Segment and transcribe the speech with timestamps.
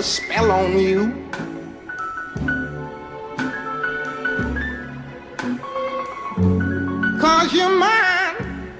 [0.00, 1.12] a spell on you.
[7.20, 8.70] Cause you're mine.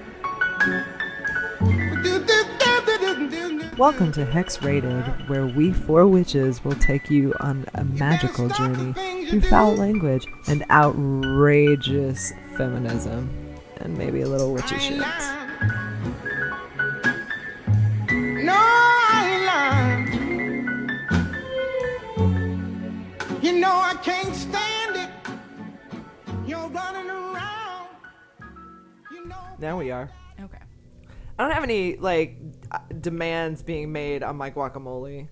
[3.76, 8.94] Welcome to Hex Rated, where we four witches will take you on a magical journey
[9.28, 13.28] through foul language and outrageous feminism,
[13.76, 15.39] and maybe a little witchy shit.
[24.02, 25.10] Can't stand it.
[26.46, 27.88] You're running around.
[29.10, 29.36] You know.
[29.58, 30.10] Now we are.
[30.40, 30.58] Okay.
[31.38, 32.38] I don't have any like
[32.70, 35.28] uh, demands being made on my guacamole.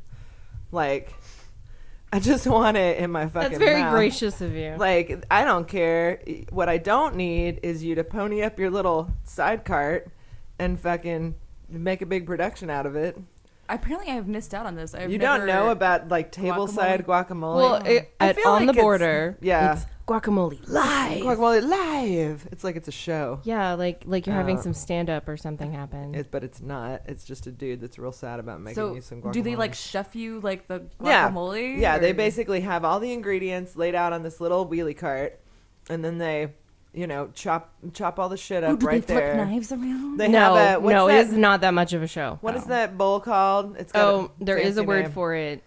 [0.70, 1.14] Like,
[2.12, 3.50] I just want it in my fucking.
[3.50, 3.94] That's very mouth.
[3.94, 4.76] gracious of you.
[4.78, 6.22] Like, I don't care.
[6.50, 10.10] What I don't need is you to pony up your little side cart
[10.58, 11.34] and fucking
[11.68, 13.18] make a big production out of it.
[13.68, 14.94] Apparently, I have missed out on this.
[14.94, 17.56] I've you never, don't know about like table side guacamole.
[17.56, 19.74] well, it, I at feel on like the it's- border, yeah.
[19.74, 21.22] it's guacamole live.
[21.22, 22.48] guacamole live.
[22.50, 23.40] It's like it's a show.
[23.44, 26.14] yeah, like like you're having Uh, some stand up or something happen.
[26.14, 27.02] It's, but it's not.
[27.06, 29.32] It's just a dude that's real sad about making So, you some guacamole.
[29.32, 31.28] do they like chef you like the Yeah.
[31.30, 31.78] guacamole?
[31.78, 35.38] Yeah, they or- basically have all the ingredients laid out on this little wheelie cart,
[35.90, 36.54] and then they,
[36.98, 39.36] you know, chop chop all the shit up Ooh, do right they flip there.
[39.46, 40.18] knives around?
[40.18, 42.38] They no, have a what's no, that, it is not that much of a show.
[42.40, 43.76] What is that bowl called?
[43.78, 45.12] It's got Oh, there is a word name.
[45.12, 45.62] for it.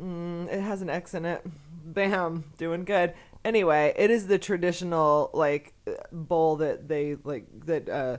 [0.00, 1.42] Mm, it has an X in it.
[1.84, 3.12] Bam, doing good.
[3.44, 8.16] Anyway, it is the traditional like uh, bowl that they like that uh,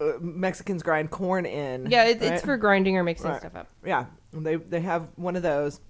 [0.00, 1.90] uh, Mexicans grind corn in.
[1.90, 3.40] Yeah, it, it's for grinding or mixing Right.
[3.40, 3.68] stuff up.
[3.84, 5.80] Yeah, they they have one of those,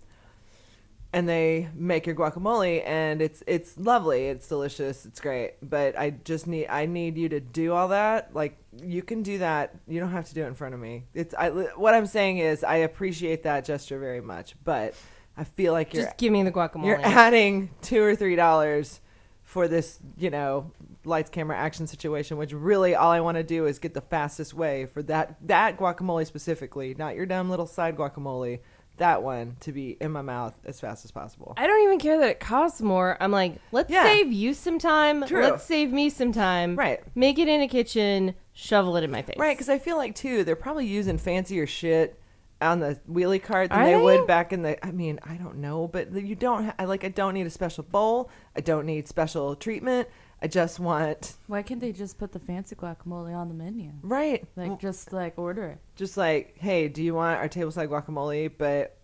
[1.13, 5.55] and they make your guacamole, and it's it's lovely, it's delicious, it's great.
[5.63, 8.35] But I just need I need you to do all that.
[8.35, 9.75] Like you can do that.
[9.87, 11.05] You don't have to do it in front of me.
[11.15, 14.95] It's I what I'm saying is I appreciate that gesture very much, but
[15.37, 16.87] I feel like you're Just give me the guacamole.
[16.87, 19.01] you're adding two or three dollars
[19.45, 20.73] for this, you know,
[21.07, 22.37] lights, camera, action situation.
[22.37, 25.79] Which really, all I want to do is get the fastest way for that that
[25.79, 28.59] guacamole specifically, not your dumb little side guacamole.
[28.99, 31.55] That one to be in my mouth as fast as possible.
[31.57, 33.17] I don't even care that it costs more.
[33.21, 34.05] I'm like, let's Yeah.
[34.05, 35.25] save you some time.
[35.27, 35.43] True.
[35.43, 36.77] Let's save me some time.
[36.77, 37.01] Right.
[37.15, 38.35] Make it in a kitchen.
[38.53, 39.37] Shovel it in my face.
[39.39, 42.21] Right, because I feel like too they're probably using fancier shit
[42.61, 44.03] on the wheelie cart than Are they, they?
[44.03, 44.85] would back in the.
[44.85, 46.65] I mean, I don't know, but you don't.
[46.65, 47.05] Ha- I like.
[47.05, 48.31] I don't need a special bowl.
[48.57, 50.09] I don't need special treatment.
[50.41, 53.93] I just want Why can't they just put the fancy guacamole on the menu?
[54.03, 54.47] right.
[54.57, 55.79] Like, just like order it.
[55.97, 58.51] just like, hey, do you want our tableside guacamole?
[58.57, 58.97] But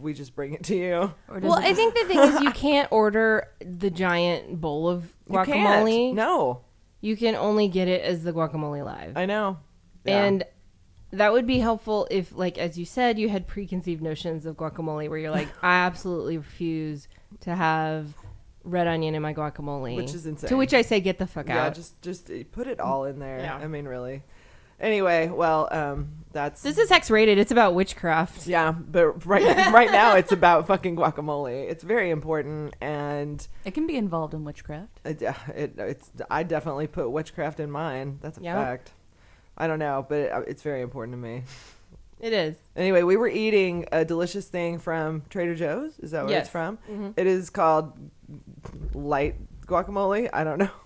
[0.00, 0.94] we just bring it to you.
[1.28, 5.04] Or Well, it- I think the thing is you can't order the giant bowl of
[5.28, 5.46] You guacamole.
[6.06, 6.14] can't.
[6.16, 6.62] No,
[7.00, 9.16] You can only get it as the guacamole live.
[9.16, 9.58] I know.
[10.04, 10.24] Yeah.
[10.24, 10.44] And
[11.12, 15.08] that would be helpful if, like, as you said, you had preconceived notions of guacamole
[15.08, 17.06] where you're like, I absolutely refuse
[17.40, 18.14] to have
[18.64, 19.96] red onion in my guacamole.
[19.96, 20.48] Which is insane.
[20.48, 21.54] To which I say, get the fuck out.
[21.54, 21.74] yeah, out.
[21.74, 23.38] just just put it all in there.
[23.40, 23.56] Yeah.
[23.56, 24.22] I mean, really.
[24.80, 27.36] Anyway, well, um, that's this is hex rated.
[27.36, 28.46] It's about witchcraft.
[28.46, 29.44] yeah, but right
[29.74, 31.68] right now it's about fucking guacamole.
[31.70, 35.00] It's very important, and it can be involved in witchcraft.
[35.04, 35.20] it,
[35.54, 38.20] it it's I definitely put witchcraft in mine.
[38.22, 38.54] That's a Yeah.
[38.54, 38.92] fact.
[39.58, 41.42] I don't know, but it, uh, it's very important to me.
[42.18, 42.56] It is.
[42.76, 45.98] Anyway, we were eating a delicious thing from Trader Joe's.
[45.98, 46.42] Is that where Yes.
[46.44, 46.78] it's from?
[46.90, 47.12] Mhm.
[47.18, 47.92] It is called
[48.94, 49.36] light
[49.66, 50.28] guacamole.
[50.32, 50.70] I don't know.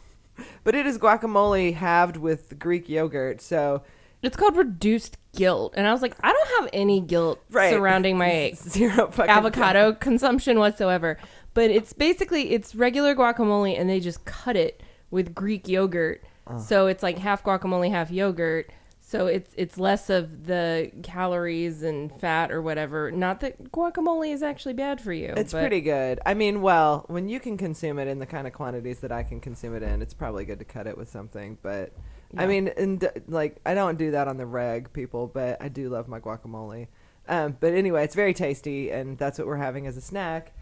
[0.65, 3.41] But it is guacamole halved with Greek yogurt.
[3.41, 3.83] So,
[4.21, 5.75] It's called reduced guilt.
[5.77, 7.71] And I was like, I don't have any guilt right.
[7.71, 11.19] surrounding my zero avocado consumption whatsoever.
[11.55, 14.83] But it's basically it's regular guacamole and they just cut it
[15.13, 16.25] with Greek yogurt.
[16.59, 18.71] So it's like half guacamole, half yogurt.
[19.07, 23.11] So it's it's less of the calories and fat or whatever.
[23.11, 25.35] Not that guacamole is actually bad for you.
[25.37, 26.21] It's but pretty good.
[26.25, 29.23] I mean, well, when you can consume it in the kind of quantities that I
[29.23, 31.59] can consume it in, it's probably good to cut it with something.
[31.63, 31.93] But
[32.37, 35.91] I mean, and like I don't do that on the reg, people, but I do
[35.91, 36.89] love my guacamole.
[37.29, 40.53] Um, but anyway, it's very tasty, and that's what we're having as a snack.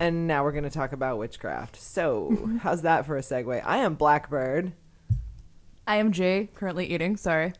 [0.00, 1.76] And now we're going to talk about witchcraft.
[1.76, 3.62] So, how's that for a segue?
[3.64, 4.72] I am Blackbird,
[5.86, 7.16] I am Jaye, currently eating.
[7.16, 7.52] Sorry.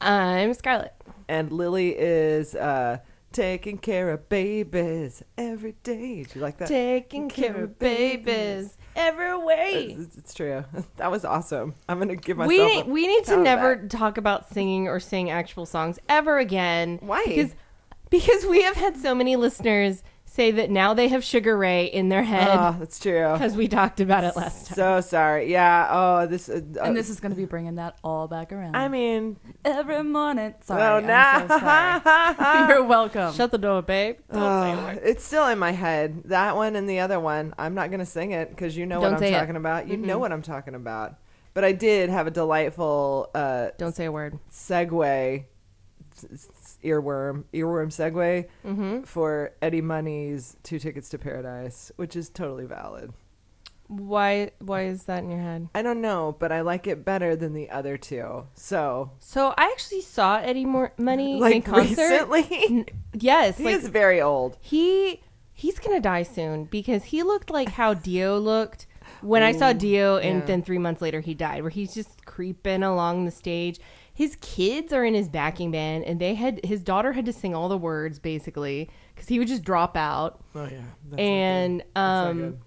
[0.00, 0.92] I'm Scarlet.
[1.28, 2.98] and Lily is uh,
[3.32, 6.24] taking care of babies every day.
[6.24, 6.68] Do you like that?
[6.68, 9.96] Taking care of babies every way.
[9.98, 10.64] It's, it's true.
[10.96, 11.74] That was awesome.
[11.88, 12.48] I'm gonna give myself.
[12.48, 15.30] We a need, we need to pat on the never talk about singing or sing
[15.30, 16.98] actual songs ever again.
[17.02, 17.24] Why?
[17.26, 17.54] Because
[18.08, 20.02] because we have had so many listeners
[20.36, 23.32] say that now they have Sugar Ray in their head Oh, that's true.
[23.32, 24.74] because we talked about it last time.
[24.76, 25.50] So sorry.
[25.50, 25.88] Yeah.
[25.90, 26.48] Oh, this.
[26.48, 28.76] Uh, And this is going to be bringing that all back around.
[28.76, 30.54] I mean, every morning.
[30.62, 32.68] Sorry, oh I'm so sorry.
[32.68, 33.34] You're welcome.
[33.34, 34.18] Shut the door, babe.
[34.30, 36.22] Don't say a Oh, it's still in my head.
[36.26, 37.54] That one and the other one.
[37.58, 39.38] I'm not gonna sing it because you know Don't what I'm it.
[39.38, 39.88] talking about.
[39.88, 41.14] You know what I'm talking about.
[41.54, 44.38] But I did have a delightful uh, Don't say a word.
[44.52, 45.44] segue,
[46.84, 49.02] earworm, earworm segue Mm-hmm.
[49.02, 53.12] for Eddie Money's Two Tickets to Paradise, which is totally valid.
[53.88, 54.50] Why?
[54.58, 55.68] Why is that in your head?
[55.74, 58.46] I don't know, but I like it better than the other two.
[58.54, 62.28] So, So I actually saw Eddie Mor- Money in like concert.
[62.28, 62.84] recently,
[63.14, 64.56] Yes, he like is very old.
[64.60, 65.20] he
[65.52, 68.86] he's gonna die soon because he looked like how Dio looked
[69.22, 70.46] when I saw Dio, and yeah.
[70.46, 71.62] then three months later he died.
[71.62, 73.78] Where he's just creeping along the stage.
[74.16, 77.54] His kids are in his backing band, and they had his daughter had to sing
[77.54, 80.42] all the words basically because he would just drop out.
[80.54, 80.80] Oh yeah,
[81.10, 82.60] that's and um, good.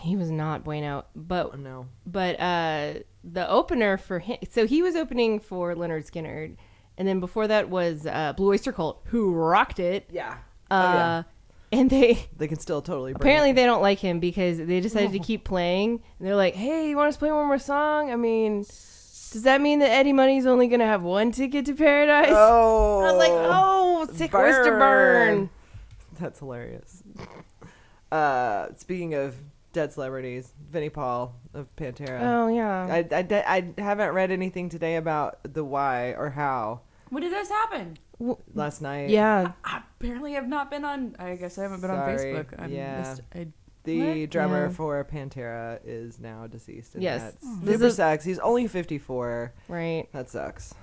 [0.00, 1.04] he was not bueno.
[1.14, 1.86] But Oh, no.
[2.06, 6.56] but uh the opener for him so he was opening for Lynyrd Skynyrd
[6.96, 10.38] and then before that was uh blue oyster cult who rocked it Yeah.
[10.70, 11.22] uh oh yeah.
[11.70, 13.12] and they They can still totally.
[13.12, 16.88] Apparently they don't like him because they decided to keep playing and they're like hey
[16.88, 18.64] you want us to play one more song i mean
[19.32, 23.12] does that mean that eddie money's only gonna have one ticket to paradise Oh, i
[23.12, 25.50] was like oh sick oyster burn
[26.18, 27.02] That's hilarious.
[28.12, 29.36] Uh, speaking of
[29.72, 32.20] dead celebrities, Vinnie Paul of Pantera.
[32.20, 36.80] oh yeah I, I, de- I haven't read anything today about the why or how
[37.10, 37.98] When did this happen?
[38.52, 39.10] last night.
[39.10, 41.14] yeah I apparently have not been on.
[41.20, 42.46] I guess I haven't been on Facebook.
[42.58, 42.98] I'm Yeah.
[42.98, 43.46] missed- I,
[43.84, 44.30] The What?
[44.30, 44.72] drummer Yeah.
[44.72, 46.94] for Pantera is now deceased.
[46.94, 47.22] And Yes.
[47.22, 48.24] That's This super is- sucks.
[48.24, 49.52] He's only 54.
[49.68, 50.74] right That sucks.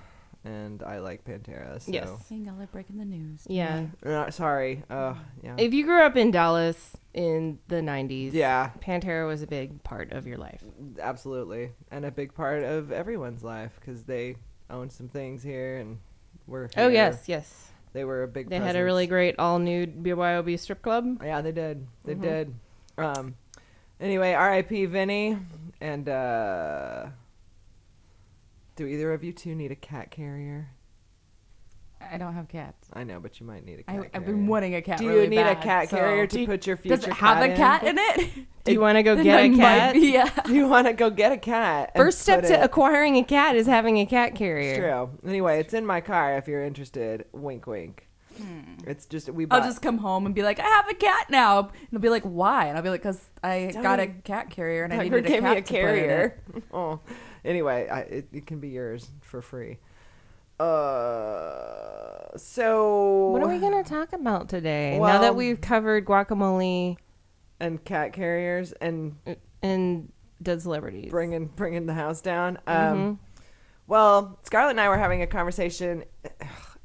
[0.44, 1.80] And I like Pantera.
[1.82, 1.92] So.
[1.92, 2.08] Yes.
[2.26, 3.44] seeing all breaking the news.
[3.48, 4.82] yeah Uh, sorry.
[4.88, 5.56] Uh, yeah.
[5.58, 8.70] if you grew up in dallas in the 90s yeah.
[8.80, 10.62] Pantera was a big part of your life.
[11.00, 14.36] Absolutely, and a big part of everyone's life because they
[14.70, 15.98] owned some things here, and
[16.46, 16.68] we're.
[16.76, 17.72] Oh yes, yes.
[17.92, 18.48] they were a big.
[18.48, 21.20] They had a really great all nude BYOB strip club.
[21.22, 21.86] Yeah, they did.
[22.04, 22.22] They Mhm.
[22.22, 22.54] did.
[22.98, 23.34] Um.
[24.00, 24.86] Anyway, R.I.P.
[24.86, 25.38] Vinnie,
[25.80, 27.06] and uh.
[28.76, 30.70] Do either of you two need a cat carrier?
[32.00, 32.88] I don't have cats.
[32.92, 34.10] I know, but you might need a cat I, carrier.
[34.14, 34.98] I've been wanting a cat.
[34.98, 37.42] Do you really need a cat carrier Do to put your future Does it have
[37.42, 38.30] a cat in it?
[38.64, 39.94] Do you want to go get a cat?
[39.94, 40.30] be- yeah.
[40.48, 41.92] you want to go get a cat?
[41.96, 44.70] First step to it- acquiring a cat is having a cat carrier.
[44.70, 45.10] It's true.
[45.28, 47.24] Anyway, it's in my car if you're interested.
[47.32, 48.07] Wink, wink.
[48.86, 49.44] It's just we.
[49.44, 51.58] Bought, I'll just come home and be like, I have a cat now.
[51.60, 52.66] And it'll be like, why?
[52.66, 55.26] And I'll be like, because I Tell got a cat carrier and I Tucker needed
[55.26, 56.42] a gave cat me a to put in it." carrier.
[56.72, 57.00] oh,
[57.44, 59.78] anyway, I, it, it can be yours for free.
[60.58, 64.94] Uh, so What are we gonna talk about today?
[64.96, 66.96] now Well- that we've covered guacamole
[67.60, 69.16] and cat carriers and
[69.62, 70.12] and
[70.42, 71.10] dead celebrities.
[71.10, 72.58] bringing bringing the house down.
[72.66, 73.18] Um, Mhm.
[73.86, 76.04] well, Scarlet and I were having a conversation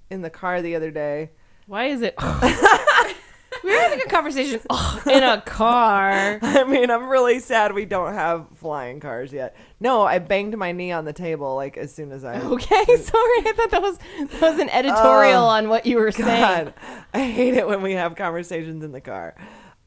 [0.09, 1.31] in the car the other day.
[1.67, 2.15] Why is it?
[3.63, 4.59] we were having a conversation
[5.09, 6.39] in a car.
[6.41, 9.55] I mean, I'm really sad we don't have flying cars yet.
[9.79, 12.39] No, I banged my knee on the table like as soon as I.
[12.41, 13.39] Okay, sorry.
[13.45, 16.65] I thought that was that was an editorial Oh, on what you were saying.
[16.65, 16.73] God,
[17.13, 19.35] I hate it when we have conversations in the car.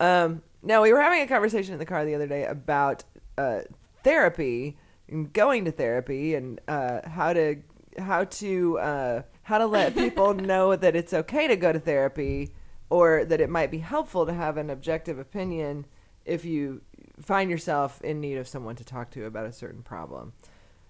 [0.00, 3.04] Um, no, we were having a conversation in the car the other day about
[3.38, 3.60] uh,
[4.02, 4.76] therapy
[5.08, 7.56] and going to therapy and uh, how to
[7.98, 12.52] how to uh, how to let people know that it's okay to go to therapy
[12.90, 15.86] or that it might be helpful to have an objective opinion
[16.24, 16.80] if you
[17.20, 20.32] find yourself in need of someone to talk to about a certain problem.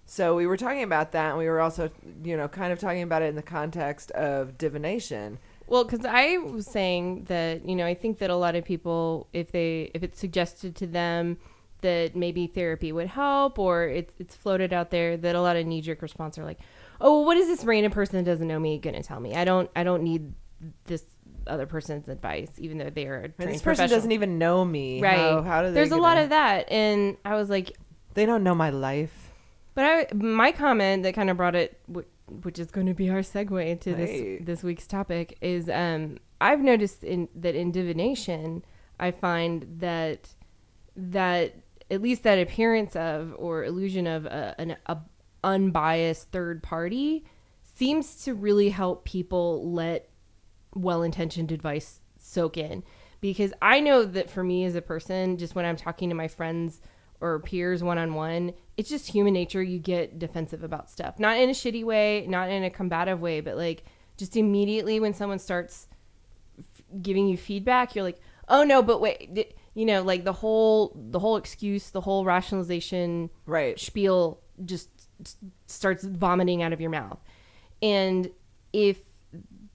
[0.07, 1.91] So we were talking about that, and we were also,
[2.23, 5.37] you know, kind of talking about it in the context of divination.
[5.67, 9.27] Well, because I was saying that you know I think that a lot of people,
[9.33, 11.37] if they if it's suggested to them
[11.81, 15.67] that maybe therapy would help, or it's it's floated out there that a lot of
[15.67, 16.59] knee jerk response are like,
[17.01, 19.35] oh, what is this random person that doesn't know me gonna tell me?
[19.35, 20.33] I don't I don't need
[20.85, 21.03] this
[21.45, 24.65] other person's advice, even though they are a And trained this person doesn't even know
[24.65, 25.01] me.
[25.01, 25.17] right.
[25.17, 25.73] How, how do they?
[25.75, 27.77] There's a lot of that, and I was like,
[28.15, 29.31] They don't know my life.
[29.75, 33.19] But I, my comment that kind of brought it, which is going to be our
[33.19, 34.37] segue into Hey.
[34.39, 38.65] this this week's topic, is um, I've noticed in that in divination,
[38.99, 40.33] I find that
[40.95, 41.53] that
[41.91, 44.97] at least that appearance of or illusion of a, an a
[45.43, 47.25] unbiased third party
[47.75, 50.09] seems to really help people let
[50.73, 52.83] well-intentioned advice soak in
[53.21, 56.27] because I know that for me as a person, just when I'm talking to my
[56.27, 56.81] friends
[57.19, 59.63] or peers one on one, it's just human nature.
[59.63, 63.41] You get defensive about stuff, not in a shitty way, not in a combative way,
[63.41, 63.85] but like
[64.17, 65.87] just immediately when someone starts
[66.59, 70.33] f- giving you feedback, you're like, oh no, but wait, th- you know, like the
[70.33, 73.79] whole the whole excuse, the whole rationalization Right.
[73.79, 74.89] spiel just
[75.65, 77.19] starts vomiting out of your mouth.
[77.81, 78.29] And
[78.73, 78.97] if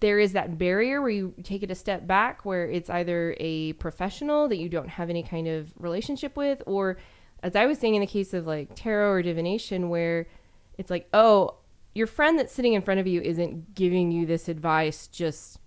[0.01, 3.73] there is that barrier where you take it a step back, where it's either a
[3.75, 6.97] professional that you don't have any kind of relationship with, or
[7.43, 10.27] as I was saying in the case of like tarot or divination, where
[10.79, 11.57] it's like, oh,
[11.95, 15.59] your friend that's sitting in front of you isn't giving you this advice just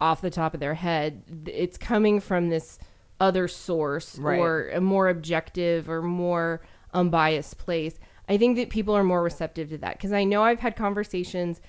[0.00, 1.44] off the top of their head.
[1.46, 2.78] It's coming from this
[3.20, 4.38] other source Right.
[4.38, 6.60] or a more objective or more
[6.94, 7.98] unbiased place.
[8.28, 11.60] I think that people are more receptive to that because I know I've had conversations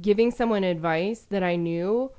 [0.00, 2.12] giving someone advice that I knew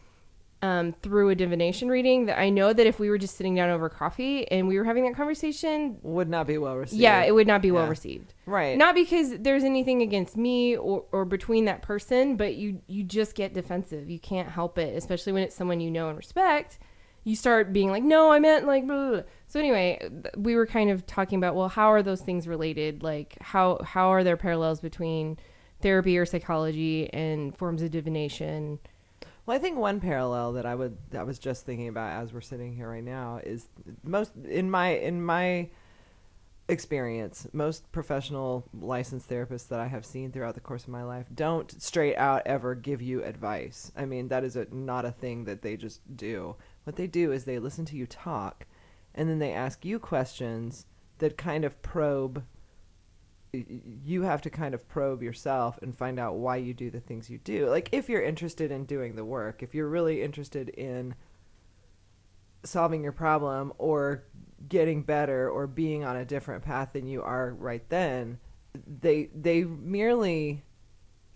[0.62, 3.69] um, through a divination reading that I know that if we were just sitting down
[3.69, 7.01] over coffee and we were having that conversation, Would not be well received.
[7.01, 8.33] yeah, it would not be well received.
[8.45, 8.77] Right.
[8.77, 13.36] Not because there's anything against me or, or between that person, but you you just
[13.36, 14.09] get defensive.
[14.09, 16.77] You can't help it, especially when it's someone you know and respect.
[17.24, 20.00] You start being like, "No, I meant like." Blah, blah, blah." So anyway,
[20.38, 23.02] we were kind of talking about, well, how are those things related?
[23.02, 25.38] Like, how how are there parallels between
[25.82, 28.80] therapy or psychology and forms of divination?
[29.46, 32.32] Well, I think one parallel that I would that I was just thinking about as
[32.32, 33.68] we're sitting here right now is
[34.04, 35.70] most in my in my
[36.70, 41.26] experience, most professional licensed therapists that I have seen throughout the course of my life
[41.34, 43.92] don't straight out ever give you advice.
[43.98, 46.56] I mean, that is a, not a thing that they just do.
[46.83, 48.65] What they do is they listen to you talk
[49.13, 50.86] and then they ask you questions
[51.19, 52.43] that kind of probe
[53.51, 57.29] you have to kind of probe yourself and find out why you do the things
[57.29, 57.67] you do.
[57.67, 61.15] Like if you're interested in doing the work, if you're really interested in
[62.63, 64.25] solving your problem or
[64.67, 68.39] getting better or being on a different path than you are right then,
[68.86, 70.63] they they merely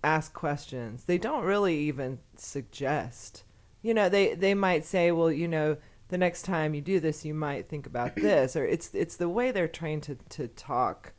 [0.04, 1.06] ask questions.
[1.06, 3.44] They don't really even suggest.
[3.84, 7.24] You know, they they might say, "Well, you know, the next time you do this,
[7.24, 11.14] you might think about this." Or it's it's the way they're trained to to talk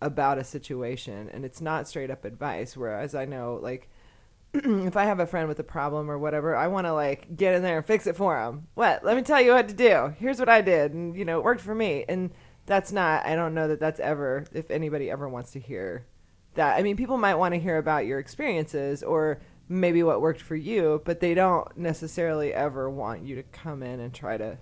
[0.00, 3.88] about a situation and it's not straight up advice whereas I know like
[4.64, 7.54] if I have a friend with a problem or whatever, I want to like get
[7.54, 9.04] in there and fix it for them What?
[9.04, 10.14] Let me tell you what to do.
[10.18, 12.04] Here's what I did, and you know, it worked for me.
[12.08, 12.30] And
[12.64, 13.26] that's not.
[13.26, 14.44] I don't know that that's ever.
[14.52, 16.06] If anybody ever wants to hear
[16.54, 20.40] that, I mean, people might want to hear about your experiences or maybe what worked
[20.40, 24.58] for you, but they don't necessarily ever want you to come in and try to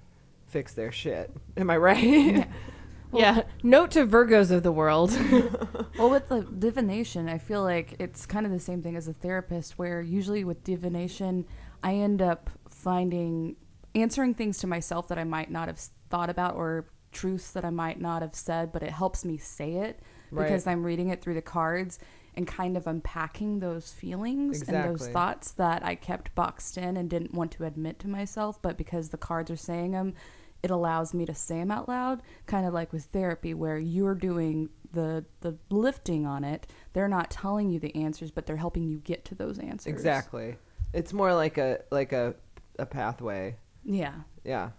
[0.47, 1.31] fix their shit.
[1.57, 2.49] Am I right?
[3.13, 3.43] yeah.
[3.63, 5.17] Note to Virgos of the world.
[5.97, 9.13] Well, with the divination, I feel like it's kind of the same thing as a
[9.13, 11.47] therapist, where usually with divination,
[11.85, 13.55] I end up finding
[13.95, 15.79] answering things to myself that I might not have
[16.11, 19.75] thought about or truths that I might not have said, but it helps me say
[19.75, 20.73] it because Right.
[20.73, 22.01] I'm reading it through the cards
[22.37, 27.09] and kind of unpacking those feelings and those thoughts that I kept boxed in and
[27.09, 30.15] didn't want to admit to myself, but because the cards are saying them,
[30.63, 34.15] it allows me to say them out loud, kind of like with therapy, where you're
[34.15, 36.67] doing the the lifting on it.
[36.93, 39.93] They're not telling you the answers, but they're helping you get to those answers.
[39.93, 40.57] exactly.
[40.93, 42.35] It's more like a like a
[42.79, 43.57] a pathway.
[43.85, 44.15] Yeah.
[44.45, 44.71] Yeah.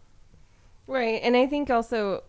[0.87, 1.21] Right.
[1.21, 2.23] And I think also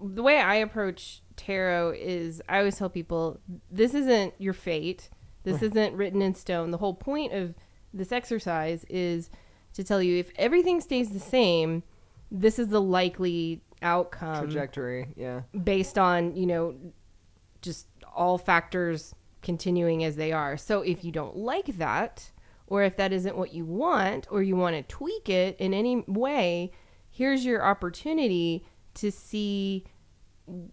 [0.00, 3.40] the way I approach tarot is I always tell people
[3.70, 5.10] this isn't your fate.
[5.44, 6.72] This isn't written in stone.
[6.72, 7.54] The whole point of
[7.94, 9.30] this exercise is
[9.72, 11.82] to tell you if everything stays the same,
[12.30, 15.08] this is the likely outcome Trajectory.
[15.16, 15.42] Yeah.
[15.64, 16.74] based on, you know,
[17.62, 20.56] just all factors continuing as they are.
[20.56, 22.30] So if you don't like that,
[22.66, 26.04] or if that isn't what you want, or you want to tweak it in any
[26.06, 26.72] way,
[27.08, 29.84] here's your opportunity to see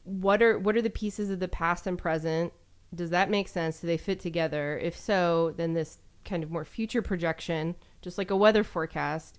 [0.04, 2.54] what are what are the pieces of the past and present.
[2.94, 3.80] Does that make sense?
[3.80, 4.78] Do they fit together?
[4.78, 9.38] If so, then this kind of more future projection, just like a weather forecast.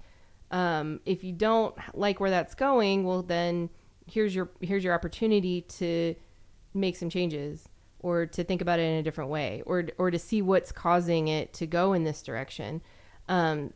[0.50, 3.70] Um, if you don't like where that's going, well then
[4.06, 6.14] here's your here's your opportunity to
[6.74, 7.68] make some changes
[8.00, 11.28] or to think about it in a different way or or to see what's causing
[11.28, 12.80] it to go in this direction
[13.28, 13.72] um,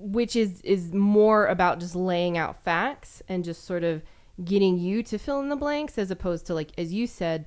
[0.00, 4.02] which is is more about just laying out facts and just sort of
[4.44, 7.46] getting you to fill in the blanks as opposed to like as you said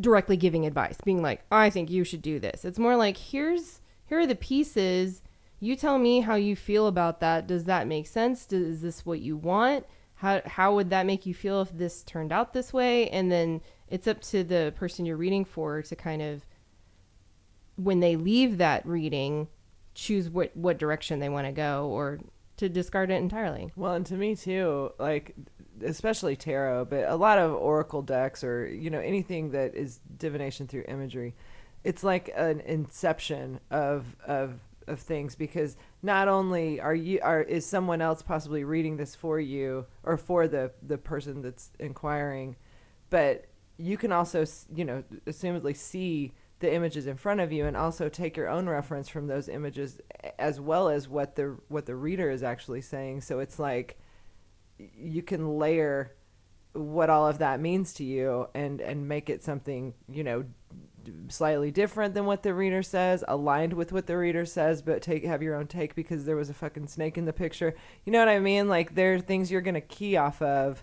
[0.00, 2.64] directly giving advice being like i think you should do this.
[2.64, 3.80] It's more like here's
[4.12, 5.22] here are the pieces.
[5.58, 7.46] You tell me how you feel about that.
[7.46, 8.44] Does that make sense?
[8.44, 9.86] Does, is this what you want?
[10.16, 13.08] How, how would that make you feel if this turned out this way?
[13.08, 16.44] And then it's up to the person you're reading for to kind of
[17.76, 19.48] when they leave that reading
[19.94, 22.18] choose what what direction they want to go or
[22.56, 23.70] to discard it entirely.
[23.76, 25.34] Well, and to me too, like
[25.84, 30.66] especially tarot, but a lot of oracle decks or you know anything that is divination
[30.66, 31.34] through imagery,
[31.84, 37.64] it's like an inception of of of things because not only are you are is
[37.64, 42.56] someone else possibly reading this for you or for the the person that's inquiring,
[43.10, 43.46] but
[43.78, 44.44] you can also
[44.74, 48.68] you know assumedly see the images in front of you and also take your own
[48.68, 50.00] reference from those images
[50.38, 53.20] as well as what the what the reader is actually saying.
[53.20, 53.98] So it's like
[54.78, 56.12] you can layer
[56.72, 60.44] what all of that means to you and and make it something you know
[61.28, 65.24] slightly different than what the reader says aligned with what the reader says but take
[65.24, 67.74] have your own take because there was a fucking snake in the picture
[68.06, 70.82] you know what i mean like there are things you're going to key off of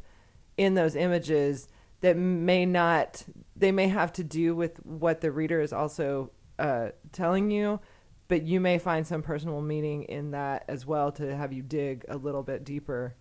[0.57, 1.67] in those images
[2.01, 3.23] that may not
[3.55, 7.79] they may have to do with what the reader is also uh, telling you
[8.27, 12.05] but you may find some personal meaning in that as well to have you dig
[12.09, 13.15] a little bit deeper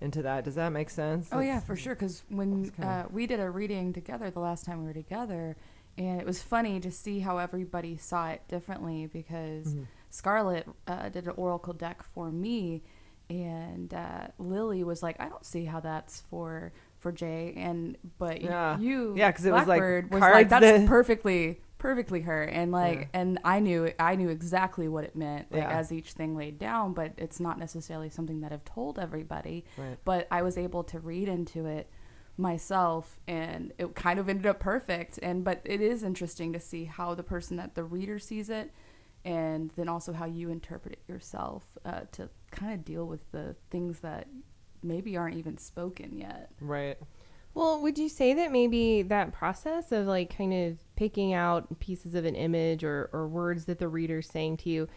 [0.00, 1.94] into that does that make sense Oh yeah, for sure.
[1.94, 5.56] Because when uh, we did a reading together the last time we were together,
[5.98, 9.06] and it was funny to see how everybody saw it differently.
[9.06, 9.86] Because Mhm.
[10.08, 12.82] Scarlet uh, did an oracle deck for me,
[13.28, 18.40] and uh, Lily was like, "I don't see how that's for for Jaye." And but
[18.40, 18.78] Yeah.
[18.78, 22.98] you, Yeah, 'cause it was, like, was like, "That's that- perfectly." Perfectly her and like
[23.00, 23.06] Yeah.
[23.20, 25.70] and I knew I knew exactly what it meant like Yeah.
[25.78, 29.96] as each thing laid down but it's not necessarily something that I've told everybody Right.
[30.04, 31.88] but I was able to read into it
[32.36, 36.84] myself and it kind of ended up perfect and but it is interesting to see
[36.84, 38.72] how the person that the reader sees it
[39.24, 43.56] and then also how you interpret it yourself uh, to kind of deal with the
[43.70, 44.26] things that
[44.82, 46.98] maybe aren't even spoken yet Right.
[47.52, 52.14] Well, would you say that maybe that process of like kind of picking out pieces
[52.14, 54.88] of an image or, or words that the reader's saying to you,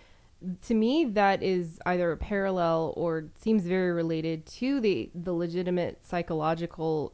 [0.68, 6.06] to me, that is either a parallel or seems very related to the, the legitimate
[6.06, 7.13] psychological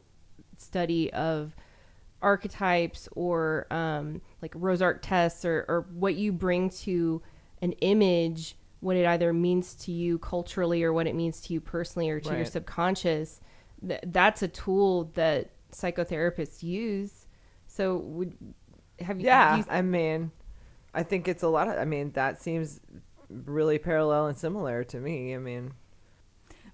[0.56, 1.54] study of
[2.20, 7.22] archetypes or um, like Rorschach tests or, or what you bring to
[7.62, 11.60] an image, what it either means to you culturally or what it means to you
[11.60, 13.40] personally or to your subconscious.
[13.86, 17.26] Th- that's a tool that psychotherapists use.
[17.66, 18.36] So would
[19.00, 19.26] have you?
[19.26, 19.58] Yeah.
[19.58, 20.30] you- I mean,
[20.94, 22.80] I think it's a lot of, I mean, that seems
[23.28, 25.34] really parallel and similar to me.
[25.34, 25.74] I mean,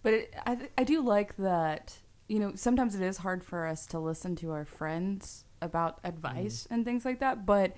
[0.03, 3.67] but it, I, th- I do like that you know sometimes it is hard for
[3.67, 6.09] us to listen to our friends about mm-hmm.
[6.09, 7.75] advice and things like that but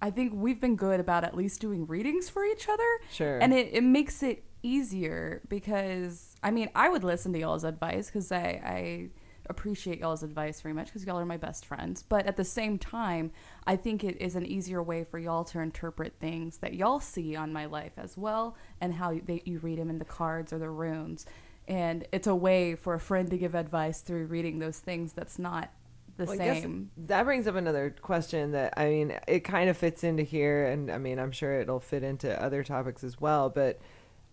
[0.00, 3.00] I think we've been good about at least doing readings for each other.
[3.10, 3.38] Sure.
[3.38, 8.06] and it, it makes it easier because i mean i would listen to y'all's advice
[8.06, 9.08] because I, I
[9.48, 12.02] appreciate y'all's advice very much because y'all are my best friends.
[12.02, 13.30] But at the same time
[13.66, 17.36] i think it is an easier way for y'all to interpret things that y'all see
[17.36, 20.58] on my life as well and how they, you read them in the cards or
[20.58, 21.26] the runes
[21.68, 25.38] and it's a way for a friend to give advice through reading those things that's
[25.38, 25.70] not
[26.16, 30.02] the Well, same that brings up another question that I mean, it kind of fits
[30.04, 33.50] into here, and I mean, I'm sure it'll fit into other topics as well.
[33.50, 33.80] But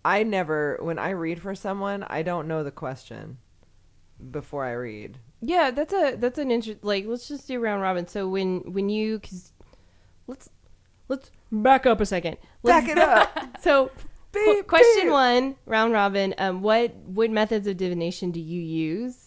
[0.06, 3.38] I never, when I read for someone, I don't know the question
[4.32, 5.18] before I read.
[5.42, 6.84] yeah, that's a that's an interest.
[6.84, 8.08] Like, let's just do round robin.
[8.08, 9.52] So when when you, cause
[10.28, 10.50] let's
[11.10, 12.38] let's back up a second.
[12.64, 13.38] Let's, Back it up.
[13.62, 13.92] So
[14.34, 15.12] Beep, question beep.
[15.12, 16.34] one, round robin.
[16.38, 19.23] Um, what what methods of divination do you use?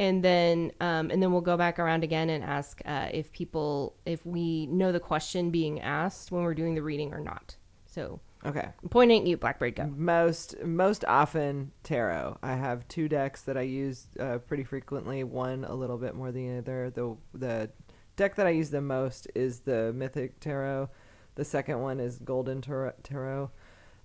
[0.00, 3.96] And then um, and then we'll go back around again and ask uh, if people
[4.06, 7.56] if we know the question being asked when we're doing the reading or not.
[7.86, 8.68] So Okay.
[8.82, 9.74] I'm pointing at you, Blackbird.
[9.74, 9.86] Go.
[9.86, 12.38] Most most often tarot.
[12.42, 15.24] I have two decks that I use uh, pretty frequently.
[15.24, 16.90] One a little bit more than the other.
[16.90, 17.70] The the
[18.14, 20.88] deck that I use the most is the Mythic Tarot.
[21.34, 23.50] The second one is Golden Tar- Tarot.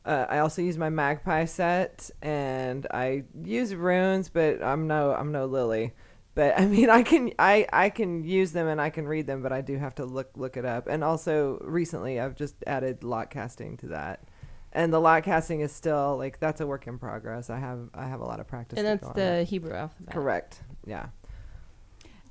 [0.05, 5.31] Uh, I also use my Magpie set, and I use runes, but I'm no I'm
[5.31, 5.93] no Lily.
[6.35, 9.41] But I mean, I can I I can use them and I can read them,
[9.41, 10.87] but I do have to look look it up.
[10.87, 14.27] And also recently, I've just added lot casting to that,
[14.73, 17.49] and the lot casting is still like that's a work in progress.
[17.49, 18.79] I have I have a lot of practice.
[18.79, 19.47] And to that's go on the it.
[19.47, 20.13] Hebrew alphabet.
[20.13, 20.61] correct.
[20.85, 21.07] Yeah.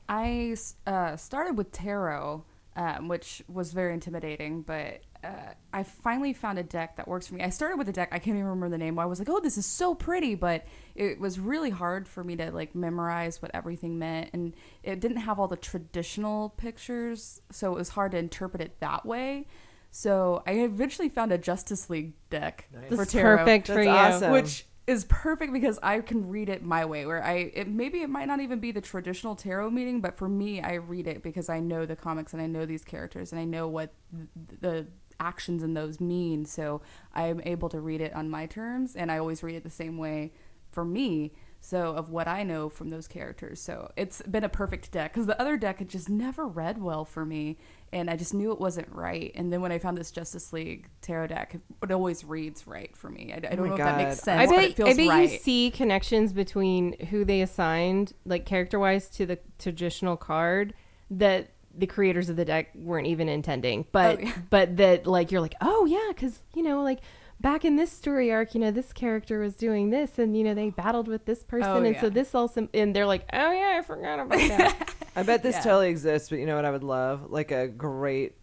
[0.09, 0.57] I
[0.87, 2.45] uh, started with tarot,
[2.77, 7.35] um, which was very intimidating, but uh, I finally found a deck that works for
[7.35, 7.43] me.
[7.43, 8.99] I started with a deck I can't even remember the name.
[8.99, 12.35] I was like, "Oh, this is so pretty," but it was really hard for me
[12.37, 17.73] to like memorize what everything meant, and it didn't have all the traditional pictures, so
[17.73, 19.47] it was hard to interpret it that way.
[19.91, 22.97] So I eventually found a Justice League deck Nice.
[22.97, 23.91] for tarot perfect for That's you.
[23.93, 24.33] awesome.
[24.33, 27.07] which is perfect because I can read it my way.
[27.07, 30.29] Where I it, maybe it might not even be the traditional tarot meaning, but for
[30.29, 33.41] me, I read it because I know the comics and I know these characters and
[33.41, 34.87] I know what th- the
[35.21, 36.45] actions in those mean.
[36.45, 36.83] So
[37.15, 39.99] I'm able to read it on my terms, and I always read it the same
[39.99, 40.33] way
[40.71, 41.33] for me.
[41.65, 45.27] So of what I know from those characters, so it's been a perfect deck because
[45.27, 47.57] the other deck had just never read well for me,
[47.93, 49.31] and I just knew it wasn't right.
[49.37, 53.09] And then when I found this Justice League tarot deck, it always reads right for
[53.11, 53.33] me.
[53.33, 54.91] I, I oh don't my know if that makes sense, I but bet, it feels
[54.91, 55.31] I bet right.
[55.31, 60.75] you see connections between who they assigned, like character wise, to the traditional card
[61.13, 63.87] that the creators of the deck weren't even intending.
[63.93, 64.33] But Oh, yeah.
[64.51, 66.99] but that like you're like, oh yeah, because you know like
[67.43, 70.55] back in this story arc, you know this character was doing this, and you know
[70.55, 73.77] they battled with this person, Oh, and so this also, and they're like, oh yeah,
[73.79, 74.95] I forgot about that.
[75.17, 75.63] I bet this Yeah.
[75.63, 77.31] totally exists, but you know what I would love?
[77.31, 78.37] Like a great,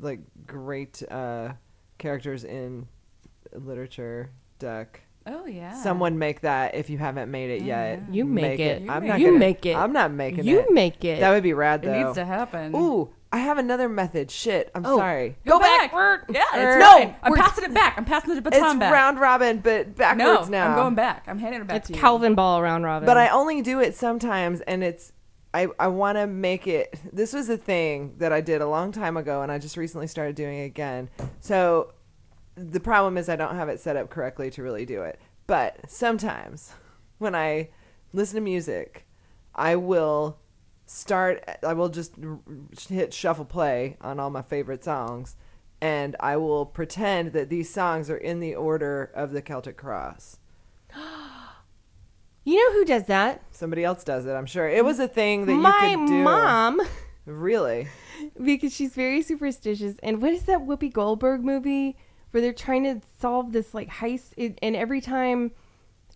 [0.00, 1.52] like great uh,
[1.98, 2.88] characters in
[3.54, 5.02] literature deck.
[5.26, 8.00] oh yeah, Someone make that if you haven't made it yet.
[8.08, 8.14] Yeah.
[8.14, 8.82] You make it.
[8.82, 9.20] You I'm make not it.
[9.22, 9.76] You gonna, make it.
[9.76, 10.68] I'm not making you it.
[10.68, 11.20] You make it.
[11.20, 12.02] That would be rad it though.
[12.04, 12.74] needs to happen.
[12.74, 14.30] Ooh, I have another method.
[14.30, 14.98] Shit, I'm Oh.
[14.98, 15.36] sorry.
[15.46, 15.90] Go, back.
[15.92, 17.14] Yeah, it's er, no.
[17.22, 17.94] I'm passing it back.
[17.96, 18.92] I'm passing the baton It's back.
[18.92, 20.68] round robin, but no, backwards now.
[20.68, 21.24] I'm going back.
[21.26, 22.00] I'm handing it back it's to you.
[22.00, 23.06] Calvin Ball round robin.
[23.06, 25.12] But I only do it sometimes, and it's
[25.54, 26.98] I I want to make it.
[27.10, 30.06] This was a thing that I did a long time ago, and I just recently
[30.06, 31.08] started doing it again.
[31.40, 31.94] So
[32.54, 35.18] the problem is I don't have it set up correctly to really do it.
[35.46, 36.72] But sometimes
[37.16, 37.70] when I
[38.12, 39.06] listen to music,
[39.54, 40.38] I will
[40.92, 41.44] start.
[41.62, 42.14] I will just
[42.88, 45.36] hit shuffle play on all my favorite songs.
[45.80, 50.38] And I will pretend that these songs are in the order of the Celtic Cross.
[52.44, 53.42] you know who does that?
[53.50, 54.68] Somebody else does it, I'm sure.
[54.68, 56.22] It was a thing that My you could do.
[56.22, 56.80] mom.
[57.24, 57.86] Really?
[58.42, 59.94] because she's very superstitious.
[60.02, 61.96] And what is that Whoopi Goldberg movie
[62.32, 64.32] where they're trying to solve this like heist?
[64.36, 65.52] It, and every time,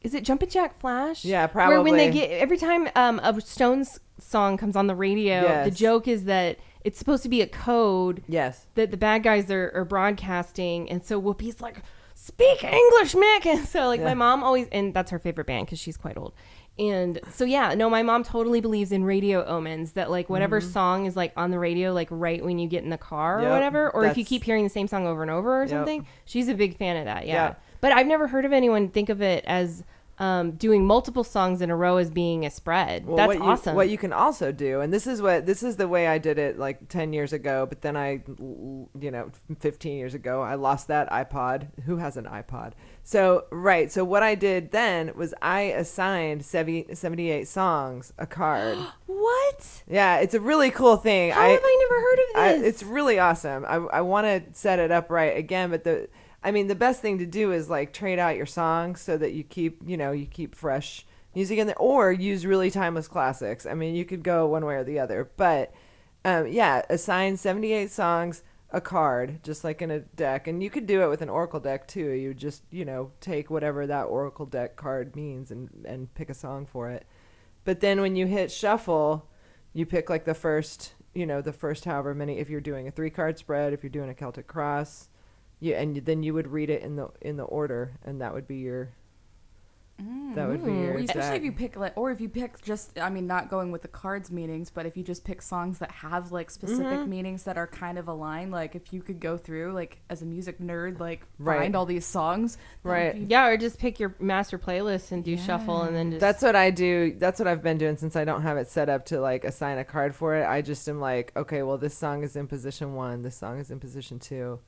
[0.02, 1.24] is it Jumpin' Jack Flash?
[1.24, 1.74] Yeah, probably.
[1.74, 5.70] Where when they get every time um, a Stones song comes on the radio, the
[5.70, 8.66] joke is that it's supposed to be a code Yes.
[8.76, 11.82] that the bad guys are, are broadcasting, and so Whoopi's like,
[12.14, 14.06] "Speak English, Mick." And so like Yeah.
[14.06, 16.32] my mom always, and that's her favorite band because she's quite old.
[16.78, 21.06] And so yeah, no, my mom totally believes in radio omens that like whatever song
[21.06, 23.50] is like on the radio, like right when you get in the car or Mm-hmm.
[23.50, 25.70] Whatever, or if you keep hearing the same song over and over or Yep.
[25.70, 27.26] something, she's a big fan of that.
[27.26, 27.32] Yeah.
[27.34, 27.54] Yeah.
[27.80, 29.84] But I've never heard of anyone think of it as
[30.18, 33.06] um, doing multiple songs in a row as being a spread.
[33.06, 33.76] Well, That's what you, awesome.
[33.76, 36.38] What you can also do, and this is what this is the way I did
[36.38, 40.88] it like ten years ago, but then I, you know, fifteen years ago, I lost
[40.88, 41.68] that iPod.
[41.84, 42.72] Who has an iPod?
[43.02, 43.92] So right.
[43.92, 48.78] So what I did then was I assigned 70, 78 songs a card.
[49.06, 49.82] what?
[49.86, 51.30] yeah, it's a really cool thing.
[51.30, 52.68] How have I never heard of this?
[52.68, 53.64] it's really awesome.
[53.66, 56.08] I, I want to set it up right again, but the
[56.46, 59.32] I mean the best thing to do is like trade out your songs so that
[59.32, 61.04] you keep you know you keep fresh
[61.34, 63.66] music in there, or use really timeless classics.
[63.66, 65.74] I mean you could go one way or the other, but
[66.24, 70.68] um, yeah, assign seventy eight songs a card just like in a deck and you
[70.68, 74.02] could do it with an oracle deck too you just you know take whatever that
[74.02, 77.06] oracle deck card means and and pick a song for it
[77.66, 79.28] but then when you hit shuffle,
[79.74, 82.38] you pick like the first, you know, the first however many.
[82.38, 85.08] If you're doing a three card spread, if you're doing a Celtic cross,
[85.60, 88.46] you and then you would read it in the in the order, and that would
[88.46, 88.90] be your.
[90.34, 90.82] That would be Mm.
[90.84, 90.94] your.
[90.96, 91.36] Well, especially deck.
[91.38, 93.88] if you pick like, or if you pick just, I mean, not going with the
[93.88, 97.08] cards meanings, but if you just pick songs that have like specific Mm-hmm.
[97.10, 100.26] meanings that are kind of aligned, like if you could go through, like as a
[100.26, 101.60] music nerd, like Right.
[101.60, 103.14] find all these songs, that would Right.
[103.14, 106.42] be- Yeah, or just pick your master playlist and do shuffle and then just That's
[106.42, 107.14] what I do.
[107.18, 109.78] That's what I've been doing since I don't have it set up to like assign
[109.78, 110.44] a card for it.
[110.46, 113.22] I just am like, okay, well, this song is in position one.
[113.22, 114.58] This song is in position two.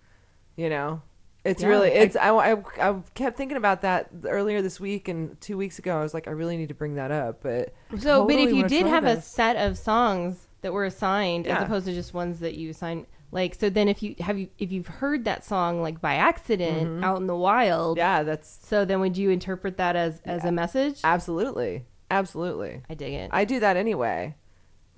[0.58, 1.00] You know,
[1.44, 2.16] it's Yeah, really it's.
[2.16, 5.96] I, I I kept thinking about that earlier this week and two weeks ago.
[5.98, 8.66] I was like, I really need to bring that up, but So, but if you
[8.68, 12.54] did have a set of songs that were assigned as opposed to just ones that
[12.56, 16.00] you assigned, like so, then if you have you if you've heard that song like
[16.00, 17.98] by accident out in the wild, Mm-hmm.
[18.00, 21.00] yeah, that's so then would you interpret that as as a message?
[21.04, 22.82] absolutely, absolutely.
[22.90, 23.30] I dig it.
[23.32, 24.34] I do that anyway.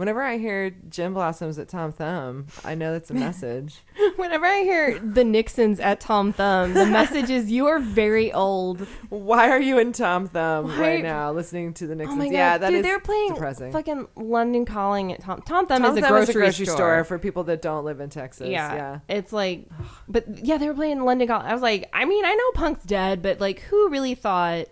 [0.01, 3.81] Whenever I hear Gin Blossoms at Tom Thumb, I know that's a message.
[4.17, 8.87] Whenever I hear the Nixons at Tom Thumb, the message is you are very old.
[9.11, 12.15] Why are you in Tom Thumb Why- right now, listening to the oh Nixons?
[12.15, 13.73] Oh my god, yeah, that dude, is they're playing depressing.
[13.73, 16.65] fucking London Calling at Tom Tom Thumb Tom is a Thumb grocery, is a grocery
[16.65, 16.77] store.
[16.77, 17.05] store.
[17.05, 18.49] for people that don't live in Texas.
[18.49, 18.99] yeah, Yeah.
[19.07, 19.67] it's like,
[20.09, 21.47] but yeah, they were playing London Calling.
[21.47, 24.67] I was like, I mean, I know Punk's dead, but like, who really thought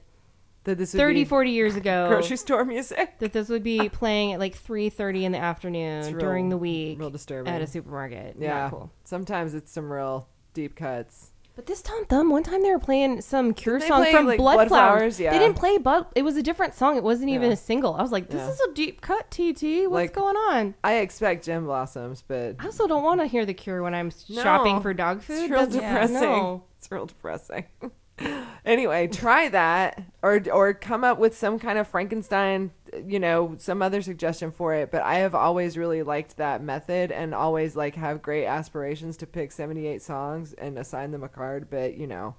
[0.68, 3.18] That this would 30, be 40 years ago grocery store music.
[3.20, 6.98] that this would be playing at like 3.30 in the afternoon real- during the week
[6.98, 7.50] Real disturbing.
[7.52, 8.36] at a supermarket.
[8.38, 8.58] yeah.
[8.64, 8.92] Not cool.
[9.04, 11.30] Sometimes it's some real deep cuts.
[11.56, 14.26] But this Tom Thumb, one time they were playing some Cure they song play, from
[14.26, 14.98] like, Blood, Blood Flowers.
[14.98, 15.20] Flowers?
[15.20, 15.32] Yeah.
[15.32, 16.96] They didn't play, but it was a different song.
[16.98, 17.54] It wasn't even Yeah.
[17.54, 17.94] a single.
[17.94, 18.50] I was like, this Yeah.
[18.50, 19.88] is a deep cut, TT.
[19.88, 20.74] What's Like- going on?
[20.84, 24.12] I expect Gin Blossoms, but I also don't want to hear the Cure when I'm
[24.28, 24.42] No.
[24.42, 25.38] shopping for dog food.
[25.44, 26.20] it's real That's- depressing.
[26.30, 26.64] no.
[26.76, 27.64] It's real depressing.
[28.64, 32.70] anyway, try that or or come up with some kind of Frankenstein,
[33.06, 37.12] you know, some other suggestion for it, but I have always really liked that method
[37.12, 41.68] and always like have great aspirations to pick 78 songs and assign them a card,
[41.70, 42.34] but you know,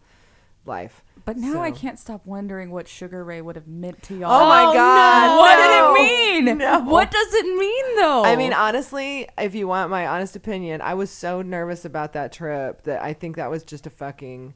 [0.66, 1.04] life.
[1.26, 4.32] But now I can't stop wondering what Sugar Ray would have meant to y'all.
[4.32, 5.28] Oh my Oh, god.
[5.28, 5.38] no.
[5.38, 5.94] What no.
[5.96, 6.58] did it mean?
[6.58, 6.80] No.
[6.80, 8.24] What does it mean though?
[8.24, 12.32] I mean, honestly, if you want my honest opinion, I was so nervous about that
[12.32, 14.54] trip that I think that was just a fucking.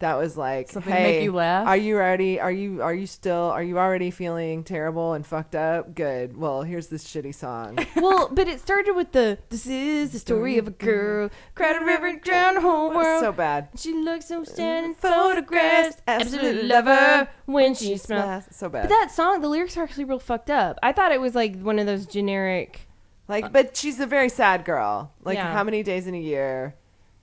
[0.00, 1.66] That was like, Something hey, make you laugh?
[1.68, 2.40] Are you ready?
[2.40, 5.94] Are you are you still are you already feeling terrible and fucked up?
[5.94, 6.36] Good.
[6.36, 7.78] Well, here's this shitty song.
[7.96, 10.84] well, but it started with the "This is the story of a mm-hmm.
[10.84, 13.68] girl, cried a river, drowned the whole world." so bad.
[13.76, 15.00] she looks so sad in mm-hmm.
[15.00, 18.44] photographs, absolutely love her when she smells.
[18.50, 18.82] So bad.
[18.82, 20.78] But that song, the lyrics are actually real fucked up.
[20.82, 22.88] I thought it was like one of those generic.
[23.28, 25.12] Like, uh, but she's a very sad girl.
[25.22, 25.52] Like, Yeah.
[25.52, 26.74] how many days in a year?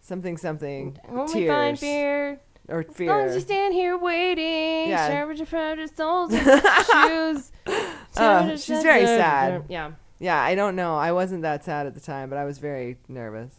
[0.01, 0.97] Something, something.
[1.07, 2.39] Only tears fear.
[2.71, 5.07] Or As long as you stand here waiting, Yeah.
[5.07, 6.31] shower your precious souls
[6.91, 7.51] shoes.
[8.17, 9.63] Uh, she's very sad.
[9.69, 9.91] Yeah.
[10.19, 10.97] Yeah, I don't know.
[10.97, 13.53] I wasn't that sad at the time, but I was very nervous.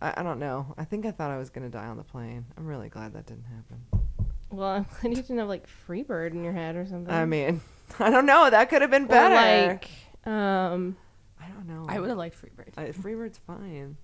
[0.00, 0.74] I, I don't know.
[0.76, 2.44] I think I thought I was gonna die on the plane.
[2.58, 4.04] I'm really glad that didn't happen.
[4.50, 7.14] Well, I'm glad you didn't have like Freebird in your head or something.
[7.14, 7.60] I mean,
[8.00, 8.50] I don't know.
[8.50, 9.68] That could have been Or, better.
[9.68, 9.88] like,
[10.26, 10.96] um,
[11.40, 11.86] I don't know.
[11.88, 12.76] I would have liked Freebird.
[12.76, 13.96] I, Freebird's fine.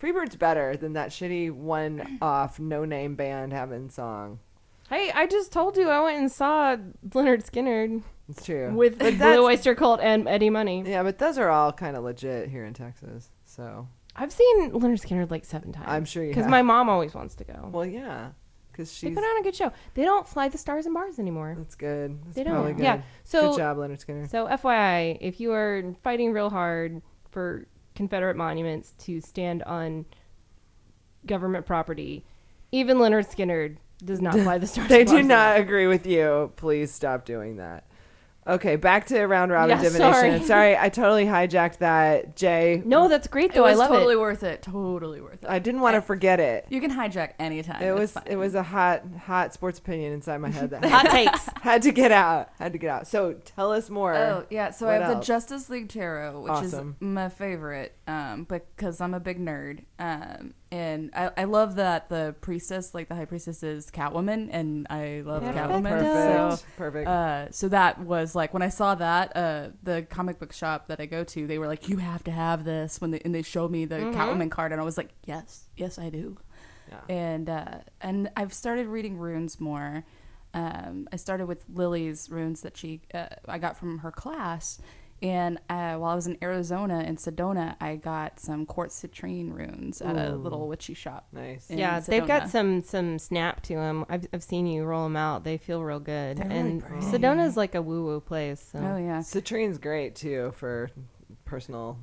[0.00, 4.40] Freebird's better than that shitty one-off, no-name band having song.
[4.90, 6.76] hey, I just told you I went and saw
[7.08, 8.72] Lynyrd Skynyrd It's true.
[8.74, 10.82] with But Blue Oyster Cult and Eddie Money.
[10.86, 13.30] Yeah, but those are all kind of legit here in Texas.
[13.44, 15.86] So I've seen Lynyrd Skynyrd like seven times.
[15.88, 16.50] I'm sure you because have.
[16.50, 17.70] my mom always wants to go.
[17.72, 18.30] well, yeah,
[18.70, 19.72] because they she's put on a good show.
[19.94, 21.54] They don't fly the stars and bars anymore.
[21.58, 22.18] that's good.
[22.24, 22.76] That's They don't.
[22.76, 22.82] good.
[22.82, 23.00] Yeah.
[23.24, 24.28] So good job, Lynyrd Skynyrd.
[24.30, 30.06] So, FYI, if you are fighting real hard for Confederate monuments to stand on
[31.26, 32.24] government property,
[32.70, 34.88] even Lynyrd Skynyrd does not fly the stars.
[34.90, 36.52] they do not agree with you.
[36.56, 37.84] Please stop doing that.
[38.48, 40.12] Okay, back to round robin Yeah, divination.
[40.12, 40.42] sorry.
[40.44, 42.36] Sorry, I totally hijacked that.
[42.36, 43.64] Jaye, No, that's great It though.
[43.64, 44.20] I was love totally it.
[44.20, 44.62] worth it.
[44.62, 45.50] Totally worth it.
[45.50, 46.64] I didn't want to forget it.
[46.68, 47.82] You can hijack anytime.
[47.82, 51.10] It was it was a hot hot sports opinion inside my head that Hot had,
[51.32, 51.48] takes.
[51.60, 52.50] had to get out.
[52.58, 53.06] Had to get out.
[53.08, 54.14] So tell us more.
[54.14, 55.26] Oh yeah, so I What have else?
[55.26, 56.96] the Justice League Tarot, which Awesome.
[57.00, 62.08] is my favorite, um, because I'm a big nerd, um, and I, I love that
[62.08, 65.90] the priestess, like the high priestess, is Catwoman, and I love Yeah, Catwoman.
[65.90, 66.60] Perfect.
[66.60, 67.08] So, Perfect.
[67.08, 71.00] uh, so that was like when I saw that, uh, the comic book shop that
[71.00, 73.42] I go to, they were like, "You have to have this." When they and they
[73.42, 76.36] showed me the Catwoman card, and I was like, "Yes, yes, I do."
[76.88, 77.00] Yeah.
[77.08, 80.04] And uh, and I've started reading runes more.
[80.54, 84.80] Um, I started with Lily's runes that she uh, I got from her class,
[85.22, 90.02] and uh, while I was in Arizona in Sedona, I got some quartz citrine runes
[90.02, 91.26] at a little witchy shop.
[91.32, 91.70] nice.
[91.70, 94.04] in Yeah, they've got some some snap to them.
[94.08, 95.44] I've I've seen you roll them out.
[95.44, 96.38] They feel real good.
[96.38, 97.06] They're and pretty.
[97.06, 98.60] Sedona's like a woo woo place.
[98.72, 98.78] So.
[98.78, 100.90] Oh yeah, Citrine's great too for
[101.44, 101.98] personal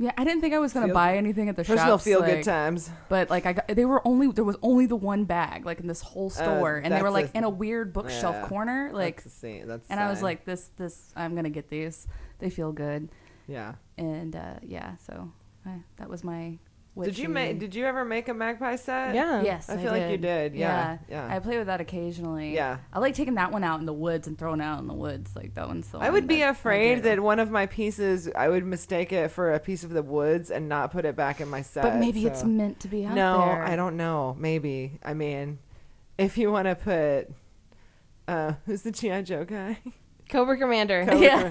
[0.00, 0.12] yeah.
[0.16, 2.42] I didn't think I was gonna Feel- buy anything at the personal shops, feel good
[2.42, 2.90] times.
[3.10, 5.86] But like I got, they were only there was only the one bag like in
[5.88, 8.48] this whole store, and they were Uh, like a- in a weird bookshelf yeah.
[8.48, 9.16] corner, like.
[9.16, 9.68] That's the same.
[9.68, 12.06] That's And I was like, this, this, I'm gonna get these.
[12.40, 13.08] They feel good,
[13.46, 13.74] yeah.
[13.96, 14.96] and uh, yeah.
[14.96, 15.30] So
[15.66, 16.58] I, that was my.
[17.00, 17.58] Did you make?
[17.58, 19.14] Did you ever make a magpie set?
[19.14, 19.42] Yeah.
[19.42, 20.54] Yes, I feel like you did.
[20.54, 21.28] Yeah, yeah.
[21.30, 22.52] I play with that occasionally.
[22.52, 22.78] Yeah.
[22.92, 24.94] I like taking that one out in the woods and throwing it out in the
[24.94, 25.34] woods.
[25.36, 25.98] Like that one's the.
[25.98, 29.54] I one would be afraid that one of my pieces, I would mistake it for
[29.54, 31.84] a piece of the woods and not put it back in my set.
[31.84, 33.62] But maybe it's meant to be out no, there.
[33.62, 34.36] I don't know.
[34.38, 34.98] Maybe.
[35.02, 35.58] I mean,
[36.18, 37.32] if you want to put,
[38.28, 39.78] uh, who's the GI Joe guy?
[40.28, 41.06] Cobra Commander.
[41.06, 41.50] Cobra, Yeah.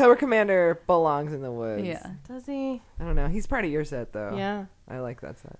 [0.00, 1.86] Cobra Commander belongs in the woods.
[1.86, 2.06] Yeah.
[2.26, 2.80] Does he?
[2.98, 3.28] I don't know.
[3.28, 4.34] He's part of your set though.
[4.36, 4.66] Yeah.
[4.88, 5.58] I like that set.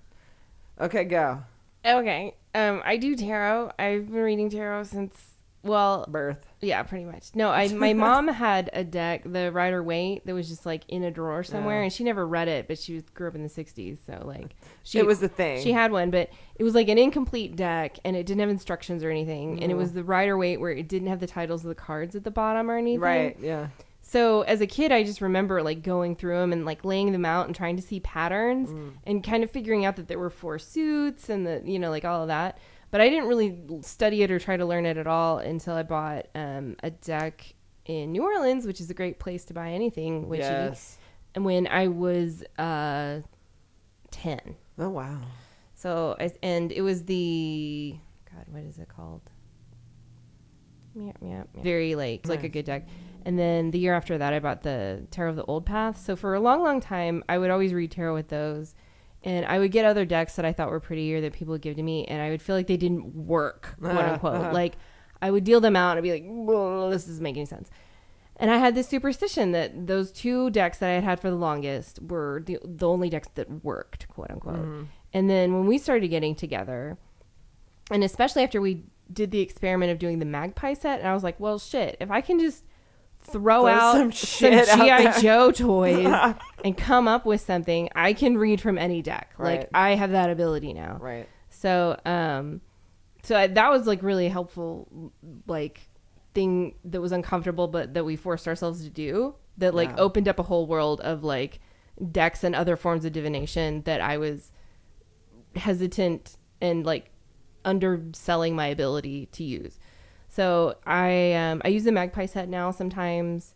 [0.79, 1.43] Okay, go.
[1.85, 2.35] Okay.
[2.55, 3.71] Um, I do tarot.
[3.79, 5.15] I've been reading tarot since
[5.63, 6.43] well, Birth.
[6.59, 7.35] yeah, pretty much.
[7.35, 11.03] No, I my mom had a deck, the Rider Waite, that was just like in
[11.03, 11.83] a drawer somewhere, Yeah.
[11.83, 14.55] and she never read it, but she was, grew up in the '60s, so like
[14.81, 15.61] she it was the thing.
[15.61, 19.03] she had one, but it was like an incomplete deck, and it didn't have instructions
[19.03, 21.69] or anything, and it was the Rider Waite where it didn't have the titles of
[21.69, 22.99] the cards at the bottom or anything.
[22.99, 23.37] right.
[23.39, 23.67] Yeah.
[24.11, 27.23] So as a kid, I just remember like going through them and like laying them
[27.23, 28.91] out and trying to see patterns Mm.
[29.05, 32.03] and kind of figuring out that there were four suits and the you know like
[32.03, 32.57] all of that.
[32.91, 35.83] But I didn't really study it or try to learn it at all until I
[35.83, 40.27] bought um, a deck in New Orleans, which is a great place to buy anything
[40.27, 40.41] witchy.
[40.43, 40.97] Yes.
[41.33, 43.21] And when I was uh,
[44.77, 45.21] Oh wow.
[45.73, 47.95] so I, and it was the
[48.29, 49.21] God, what is it called?
[50.95, 51.63] Meow, meow, meow.
[51.63, 52.87] Very like like a good deck.
[53.25, 56.01] And then the year after that, I bought the Tarot of the Old Path.
[56.03, 58.73] So for a long, long time, I would always read tarot with those.
[59.23, 61.75] and I would get other decks that I thought were prettier that people would give
[61.75, 64.35] to me, and I would feel like they didn't work, quote unquote.
[64.35, 64.53] uh-huh.
[64.53, 64.75] Like
[65.21, 67.69] I would deal them out and I'd be like, this doesn't make any sense.
[68.37, 71.35] And I had this superstition that those two decks that I had had for the
[71.35, 74.55] longest were the, the only decks that worked, quote unquote.
[74.55, 74.83] Mm-hmm.
[75.13, 76.97] And then when we started getting together,
[77.91, 81.23] and especially after we did the experiment of doing the magpie set, and I was
[81.23, 82.63] like, well, shit, if I can just
[83.23, 85.21] throw Throw out some some, GI.
[85.21, 89.31] Joe toys and come up with something, I can read from any deck.
[89.37, 89.59] Right.
[89.59, 90.97] Like I have that ability now.
[90.99, 91.27] Right.
[91.49, 92.61] So, um,
[93.23, 95.11] so I, that was like really helpful,
[95.45, 95.81] like
[96.33, 99.35] thing that was uncomfortable, but that we forced ourselves to do.
[99.57, 99.97] That like Yeah.
[99.97, 101.59] opened up a whole world of like
[102.11, 104.51] decks and other forms of divination that I was
[105.55, 107.11] hesitant and like
[107.65, 109.79] underselling my ability to use.
[110.29, 113.53] So I um, I use the magpie set now sometimes,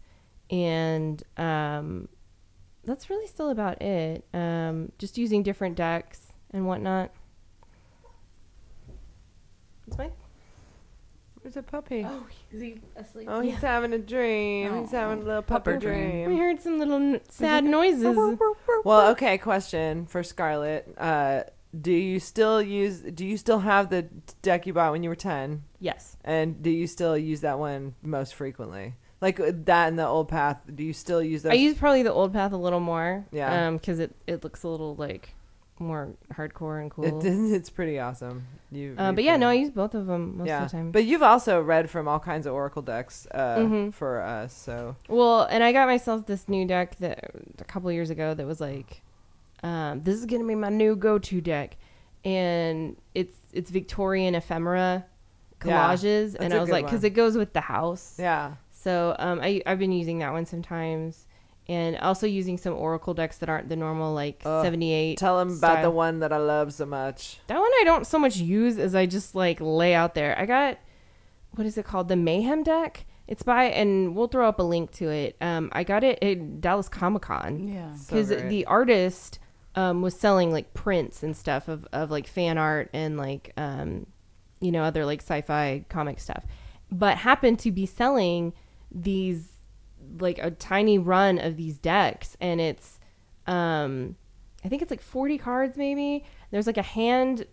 [0.49, 2.09] and um,
[2.83, 4.25] that's really still about it.
[4.33, 7.11] Um, just using different decks and whatnot.
[9.87, 10.11] It's fine.
[11.43, 12.03] There's a puppy.
[12.03, 13.27] Oh, is he asleep?
[13.29, 14.79] Oh, he's having a dream.
[14.81, 16.27] He's having a little puppy Pupper dream.
[16.31, 18.17] We heard some little n- sad noises.
[18.83, 19.37] Well, okay.
[19.37, 20.91] Question for Scarlet.
[20.97, 21.43] Uh,
[21.79, 22.99] do you still use?
[23.01, 24.03] Do you still have the
[24.41, 25.63] deck you bought when you were ten?
[25.79, 26.17] Yes.
[26.23, 28.95] And do you still use that one most frequently?
[29.21, 30.61] Like uh, that and the old path.
[30.73, 31.51] Do you still use those?
[31.51, 33.25] I use probably the old path a little more.
[33.31, 33.67] Yeah.
[33.67, 35.33] Um, because it it looks a little like
[35.79, 37.25] more hardcore and cool.
[37.25, 38.47] It, it's pretty awesome.
[38.71, 38.95] You.
[38.97, 40.63] Uh, but yeah, no, I use both of them most yeah.
[40.63, 40.91] of the time.
[40.91, 43.93] But you've also read from all kinds of Oracle decks uh, Mhm.
[43.93, 48.09] for us, so Well, and I got myself this new deck that a couple years
[48.09, 49.01] ago that was like,
[49.65, 51.75] um, this is gonna be my new go-to deck,
[52.23, 55.05] and it's it's Victorian ephemera
[55.59, 58.15] collages, that's and i was like, because it goes with the house.
[58.19, 58.55] yeah.
[58.71, 61.25] So um, I I've been using that one sometimes,
[61.67, 64.63] and also using some Oracle decks that aren't the normal like Ugh.
[64.63, 65.17] seventy eight.
[65.17, 67.39] Tell them about the one that I love so much.
[67.47, 70.37] That one I don't so much use as I just like lay out there.
[70.39, 70.77] I got
[71.55, 72.09] what is it called?
[72.09, 73.05] The Mayhem deck.
[73.27, 75.35] It's by and we'll throw up a link to it.
[75.41, 77.91] Um, I got it at Dallas Comic Con Yeah.
[78.05, 78.49] Because great.
[78.49, 79.39] the artist
[79.75, 84.05] um, was selling like prints and stuff of, of like fan art and like um,
[84.61, 86.43] you know other like sci-fi comic stuff,
[86.91, 88.53] but happened to be selling
[88.91, 89.49] these
[90.19, 92.99] like a tiny run of these decks and it's
[93.47, 94.15] um
[94.63, 96.23] I think it's like 40 cards maybe.
[96.51, 97.45] There's like a hand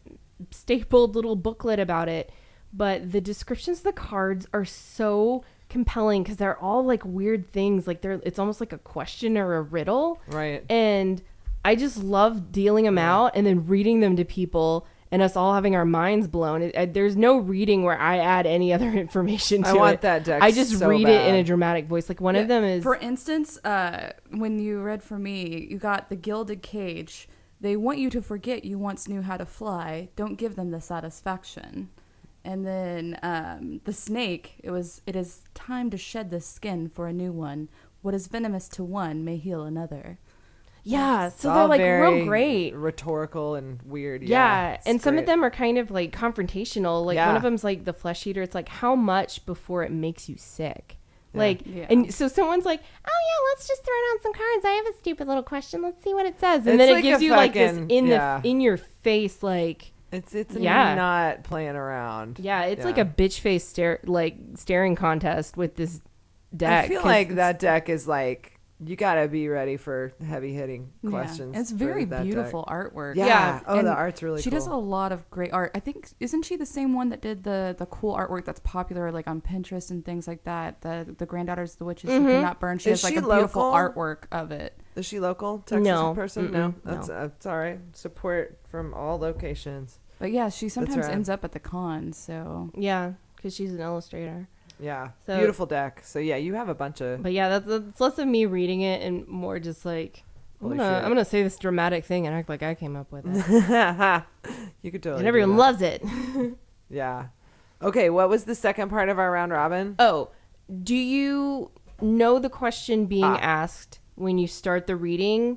[0.50, 2.30] stapled little booklet about it,
[2.72, 7.86] but the descriptions of the cards are so compelling cuz they're all like weird things
[7.86, 10.62] like they're it's almost like a question or a riddle Right.
[10.68, 11.22] and
[11.64, 15.52] I just love dealing them out and then reading them to people and us all
[15.54, 16.62] having our minds blown.
[16.62, 20.00] It, uh, there's no reading where I add any other information to I want it.
[20.00, 22.08] that deck I just so read it in a dramatic voice.
[22.08, 25.78] Like one Yeah, of them is For instance, uh, when you read for me, you
[25.78, 27.28] got the Gilded Cage.
[27.60, 30.08] They want you to forget you once knew how to fly.
[30.16, 31.90] Don't give them the satisfaction.
[32.44, 34.54] And then um, the snake.
[34.64, 35.00] It was.
[35.06, 37.68] It is time to shed the skin for a new one.
[38.00, 40.18] What is venomous to one may heal another.
[40.82, 41.26] Yeah.
[41.28, 42.74] It's So they're like real great.
[42.74, 44.22] rhetorical and weird.
[44.22, 45.20] Yeah, Yeah, and some great.
[45.22, 47.04] of them are kind of like confrontational.
[47.04, 47.28] Like Yeah.
[47.28, 48.42] one of them's like the flesh eater.
[48.42, 50.96] It's like how much before it makes you sick.
[51.34, 51.38] Yeah.
[51.38, 51.86] Like, Yeah.
[51.88, 54.64] and so someone's like, "Oh yeah, let's just throw down some cards.
[54.66, 55.80] I have a stupid little question.
[55.82, 57.76] Let's see what it says." And It's then it like gives a you like this
[57.88, 58.40] in yeah.
[58.40, 60.94] the in your face, like, It's it's Yeah.
[60.94, 62.38] not playing around.
[62.38, 66.02] yeah, it's like a bitch face stare like staring contest with this
[66.54, 66.84] deck.
[66.84, 68.51] I feel like that deck is like
[68.84, 71.10] you gotta be ready for heavy hitting Yeah.
[71.10, 71.56] questions.
[71.56, 72.24] It's very that deck.
[72.24, 73.16] beautiful artwork.
[73.16, 73.26] Yeah.
[73.26, 74.58] Yeah, Oh, and the art's really she cool.
[74.58, 75.70] does a lot of great art.
[75.74, 79.10] I think isn't she the same one that did the the cool artwork that's popular
[79.12, 80.80] like on Pinterest and things like that?
[80.82, 82.26] The the granddaughters of the witches who Mhm.
[82.26, 82.78] cannot burn.
[82.78, 83.78] She Is has like she a beautiful local?
[84.02, 84.76] artwork of it.
[84.96, 86.14] Is she local Texas No.
[86.14, 86.48] person?
[86.48, 86.52] Mm-mm.
[86.52, 86.74] No, No.
[86.84, 87.78] that's uh, it's all right.
[87.92, 89.98] Support from all locations.
[90.18, 92.12] But yeah, she sometimes ends up at the con.
[92.12, 94.48] So yeah, because she's an illustrator.
[94.80, 96.00] Yeah, So- beautiful deck.
[96.04, 97.22] So yeah, you have a bunch of.
[97.22, 100.24] But yeah, that's, that's less of me reading it and more just like.
[100.60, 101.04] I'm Holy gonna, shit.
[101.04, 103.34] I'm gonna say this dramatic thing and act like I came up with it,
[104.82, 105.18] you could totally.
[105.20, 105.56] and do everyone that.
[105.56, 106.02] loves it.
[106.90, 107.28] Yeah.
[107.80, 109.96] Okay, what was the second part of our round robin?
[109.98, 110.28] Oh,
[110.84, 111.70] do you
[112.02, 113.38] know the question being Ah.
[113.40, 115.56] asked when you start the reading?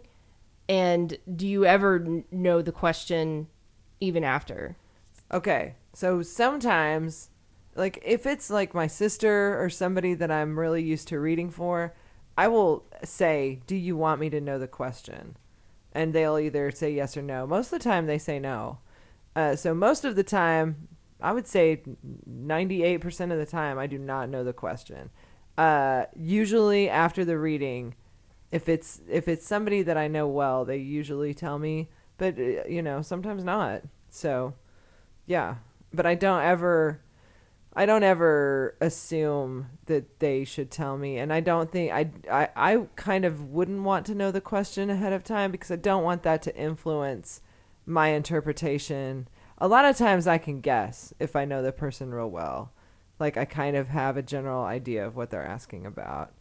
[0.69, 3.48] And do you ever n- know the question
[4.00, 4.77] even after?
[5.31, 7.29] Okay, so sometimes,
[7.76, 11.94] like if it's like my sister or somebody that I'm really used to reading for,
[12.38, 15.38] I will say, "Do you want me to know the question?"
[15.94, 17.48] And they'll either say yes or no.
[17.48, 18.80] Most of the time, they say no.
[19.36, 20.88] Uh, so most of the time,
[21.21, 21.84] I would say
[22.30, 25.10] 98% of the time, I do not know the question.
[25.58, 27.96] Uh, usually after the reading,
[28.52, 31.90] if it's if it's somebody that I know well, they usually tell me.
[32.17, 33.84] but uh, you know, sometimes not.
[34.10, 34.54] So,
[35.26, 35.56] yeah.
[35.94, 37.02] But I don't ever
[37.76, 42.50] I don't ever assume that they should tell me, and I don't think I, I
[42.56, 46.04] I kind of wouldn't want to know the question ahead of time because I don't
[46.04, 47.42] want that to influence
[47.86, 49.28] my interpretation.
[49.58, 52.71] A lot of times I can guess if I know the person real well,
[53.19, 56.34] like I kind of have a general idea of what they're asking about.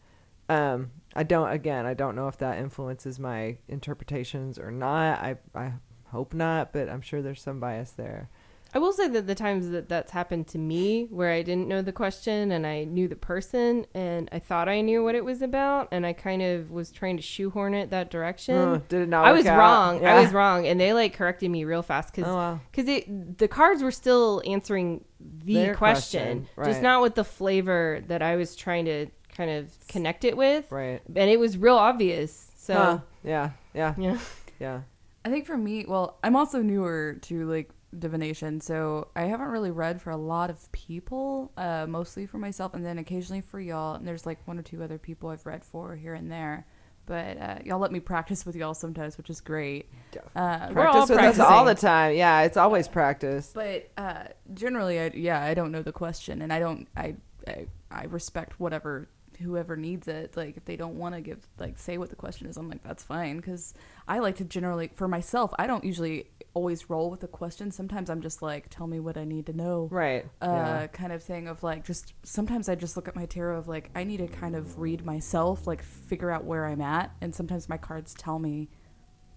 [0.47, 1.49] Um, I don't.
[1.49, 5.19] Again, I don't know if that influences my interpretations or not.
[5.19, 5.73] I I
[6.11, 8.29] hope not, but I'm sure there's some bias there.
[8.75, 11.81] I will say that the times that that's happened to me, where I didn't know
[11.81, 15.41] the question and I knew the person and I thought I knew what it was
[15.41, 18.55] about, and I kind of was trying to shoehorn it that direction.
[18.57, 19.23] Uh, did it not?
[19.25, 19.57] I work was out?
[19.57, 20.01] wrong.
[20.01, 20.15] Yeah.
[20.15, 22.59] I was wrong, and they like corrected me real fast because Oh wow.
[22.75, 28.03] it the cards were still answering the Their question, question, just not with the flavor
[28.07, 29.07] that I was trying to
[29.37, 31.01] kind of connect it with, Right.
[31.07, 32.51] and it was real obvious.
[32.57, 32.99] So Huh.
[33.23, 33.51] Yeah.
[33.73, 33.95] Yeah.
[33.97, 34.17] yeah,
[34.59, 34.81] Yeah.
[35.23, 39.71] I think for me, well, I'm also newer to like divination, so I haven't really
[39.71, 43.95] read for a lot of people, uh, mostly for myself, and then occasionally for y'all.
[43.95, 46.65] And there's like one or two other people I've read for here and there.
[47.05, 49.91] But uh, y'all let me practice with y'all sometimes, which is great.
[50.35, 52.15] Uh, we're all Practice with us all the time.
[52.15, 53.51] Yeah, it's always practice.
[53.53, 54.23] But uh,
[54.53, 56.87] generally, I, yeah, I don't know the question, and I don't.
[56.97, 57.15] I
[57.47, 59.07] I, I respect whatever
[59.37, 60.35] whoever needs it.
[60.35, 62.83] Like if they don't want to give like say what the question is, I'm like
[62.83, 63.73] that's fine because
[64.07, 65.53] I like to generally for myself.
[65.57, 67.71] I don't usually always roll with a question.
[67.71, 69.87] Sometimes I'm just like, tell me what I need to know.
[69.91, 70.25] Right.
[70.41, 70.87] Uh, yeah.
[70.87, 73.89] kind of thing of like just sometimes I just look at my tarot of like
[73.95, 77.69] I need to kind of read myself, like figure out where I'm at, and sometimes
[77.69, 78.69] my cards tell me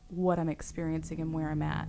[0.09, 1.89] what I'm experiencing and where I'm at.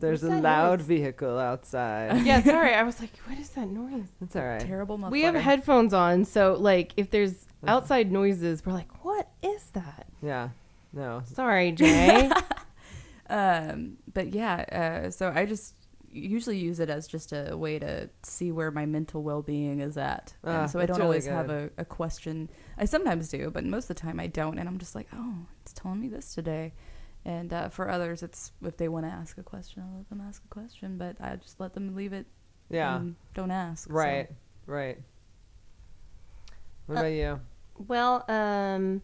[0.00, 0.86] There's a that loud noise?
[0.88, 2.22] vehicle outside.
[2.26, 2.42] yeah.
[2.42, 4.06] Sorry, I was like, what is that noise?
[4.20, 4.60] That's all right.
[4.60, 4.96] Terrible.
[4.98, 10.06] We have headphones on, so like if there's outside noises, we're like, what is that?
[10.22, 10.50] Yeah.
[10.92, 11.22] No.
[11.26, 12.30] Sorry, Jaye.
[13.30, 15.74] um but yeah uh so i just
[16.12, 20.34] usually use it as just a way to see where my mental well-being is at
[20.44, 23.50] Ah, and so i that's don't really always have a, a question i sometimes do
[23.50, 26.08] but most of the time i don't and i'm just like oh it's telling me
[26.08, 26.74] this today
[27.24, 30.20] and uh, for others it's if they want to ask a question i'll let them
[30.26, 32.26] ask a question but i just let them leave it
[32.70, 32.96] Yeah.
[32.96, 33.94] and don't ask so.
[33.94, 34.28] Right.
[34.66, 34.98] Right.
[36.86, 37.40] What Uh, about you?
[37.88, 39.02] well, um,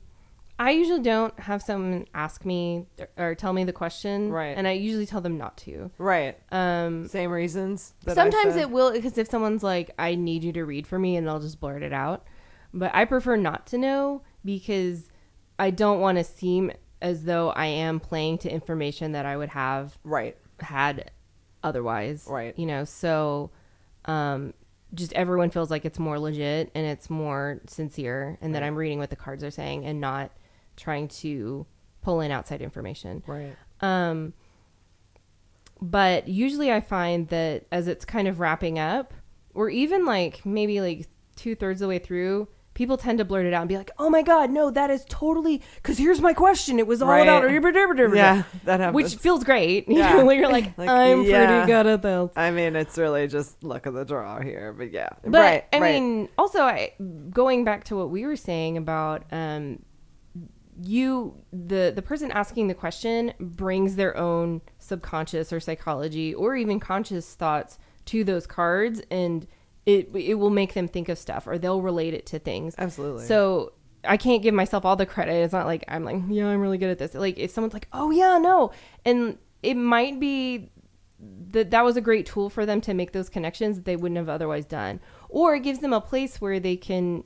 [0.58, 4.54] I usually don't have someone ask me or, or tell me the question, Right.
[4.56, 5.90] And I usually tell them not to.
[5.96, 6.36] Right.
[6.52, 7.94] Um, Same reasons.
[8.04, 8.62] That I sometimes said?
[8.62, 11.40] it will because if someone's like, "I need you to read for me," and they'll
[11.40, 12.26] just blurt it out.
[12.74, 15.08] But I prefer not to know because
[15.58, 19.50] I don't want to seem as though I am playing to information that I would
[19.50, 20.36] have Right.
[20.60, 21.10] had
[21.62, 22.26] otherwise.
[22.28, 22.58] Right.
[22.58, 23.50] You know, so
[24.06, 24.54] um
[24.92, 28.66] just everyone feels like it's more legit and it's more sincere and that Right.
[28.66, 30.32] I'm reading what the cards are saying and not
[30.76, 31.66] trying to
[32.02, 33.22] pull in outside information.
[33.26, 33.54] Right.
[33.80, 34.32] Um
[35.82, 39.14] but usually I find that as it's kind of wrapping up
[39.54, 42.48] or even like maybe like two thirds of the way through,
[42.80, 45.04] people tend to blurt it out and be like, "Oh my god, no, that is
[45.06, 46.78] totally because here's my question.
[46.78, 47.24] It was all Right.
[47.24, 47.44] about
[48.16, 48.94] Yeah, that happens.
[48.94, 49.86] which feels great.
[49.90, 50.14] You Yeah.
[50.16, 51.46] know, when you're like, Like, I'm yeah.
[51.46, 52.30] pretty good at this.
[52.36, 55.10] I mean, it's really just luck of the draw here, but yeah.
[55.22, 55.64] But right.
[55.74, 55.92] I right.
[56.00, 56.92] mean, also, I
[57.28, 59.80] going back to what we were saying about um,
[60.82, 66.80] you, the the person asking the question brings their own subconscious or psychology or even
[66.80, 69.46] conscious thoughts to those cards, and
[69.86, 72.74] it it will make them think of stuff or they'll relate it to things.
[72.78, 73.26] Absolutely.
[73.26, 73.72] So
[74.04, 75.32] I can't give myself all the credit.
[75.32, 77.14] It's not like I'm like, yeah, I'm really good at this.
[77.14, 78.72] Like if someone's like, oh yeah, no,
[79.04, 80.70] and it might be
[81.50, 84.16] that that was a great tool for them to make those connections that they wouldn't
[84.16, 87.24] have otherwise done, or it gives them a place where they can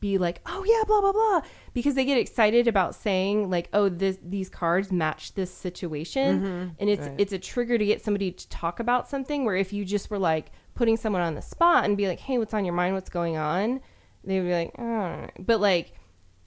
[0.00, 1.40] be like, oh yeah, blah blah blah,
[1.72, 6.68] because they get excited about saying like, oh this these cards match this situation, mm-hmm.
[6.78, 7.14] and it's right.
[7.18, 9.44] it's a trigger to get somebody to talk about something.
[9.44, 12.38] Where if you just were like putting someone on the spot and be like, hey,
[12.38, 12.94] what's on your mind?
[12.94, 13.80] What's going on?
[14.24, 15.26] They would be like, oh.
[15.38, 15.92] but like.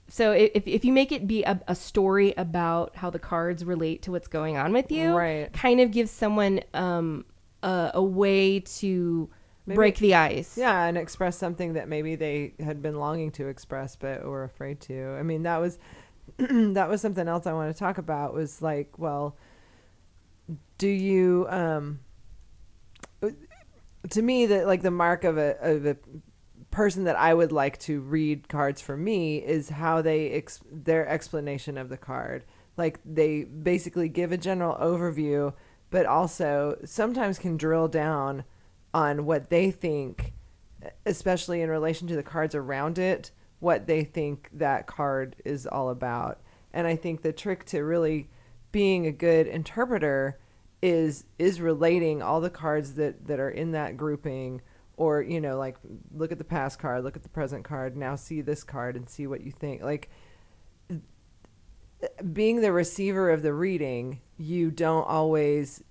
[0.08, 4.02] So if, if you make it be a, a story about how the cards relate
[4.02, 5.50] to what's going on with you, Right.
[5.54, 7.24] kind of gives someone um,
[7.62, 9.30] a, a way to
[9.64, 10.58] Maybe- break the ice.
[10.58, 14.80] Yeah, and express something that maybe they had been longing to express but were afraid
[14.82, 15.16] to.
[15.18, 15.78] I mean, that was
[16.36, 19.36] that was something else I want to talk about was like, well,
[20.76, 22.00] do you um
[24.10, 25.96] to me that like the mark of a of a
[26.70, 31.06] person that I would like to read cards for me is how they ex- their
[31.06, 32.44] explanation of the card.
[32.76, 35.52] Like they basically give a general overview,
[35.90, 38.44] but also sometimes can drill down
[38.94, 40.32] on what they think,
[41.04, 43.30] especially in relation to the cards around it,
[43.60, 46.40] what they think that card is all about.
[46.72, 48.30] And I think the trick to really
[48.72, 50.38] being a good interpreter
[50.82, 54.60] is is relating all the cards that that are in that grouping
[54.96, 55.76] or you know like
[56.12, 59.08] look at the past card look at the present card now see this card and
[59.08, 59.82] see what you think.
[59.82, 60.10] Like
[62.32, 65.84] being the receiver of the reading you don't always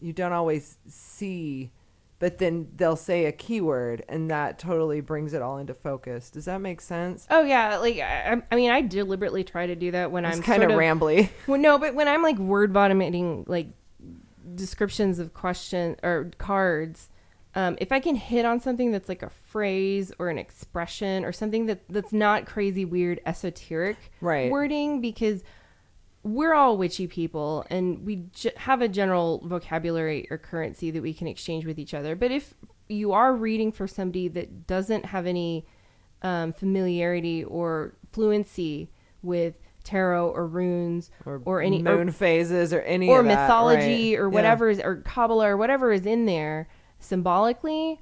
[0.00, 1.72] you don't always see
[2.20, 6.30] but then they'll say a keyword and that totally brings it all into focus.
[6.30, 7.26] Does that make sense?
[7.30, 10.42] Oh yeah, like I, I mean, I deliberately try to do that when it's I'm
[10.42, 11.30] kind of rambly.
[11.46, 13.68] Well, no, but when I'm like word vomiting like
[14.54, 17.08] descriptions of question or cards,
[17.54, 21.32] um, if I can hit on something that's like a phrase or an expression or
[21.32, 24.50] something that that's not crazy weird esoteric Right.
[24.50, 25.42] wording, because
[26.22, 31.14] we're all witchy people and we j- have a general vocabulary or currency that we
[31.14, 32.14] can exchange with each other.
[32.16, 32.54] But if
[32.88, 35.64] you are reading for somebody that doesn't have any
[36.22, 38.90] um, familiarity or fluency
[39.22, 39.54] with
[39.88, 44.20] tarot or runes or, or any moon phases or any or of that, mythology right.
[44.22, 44.34] or Yeah.
[44.34, 46.68] whatever is or Kabbalah or whatever is in there
[47.00, 48.00] symbolically,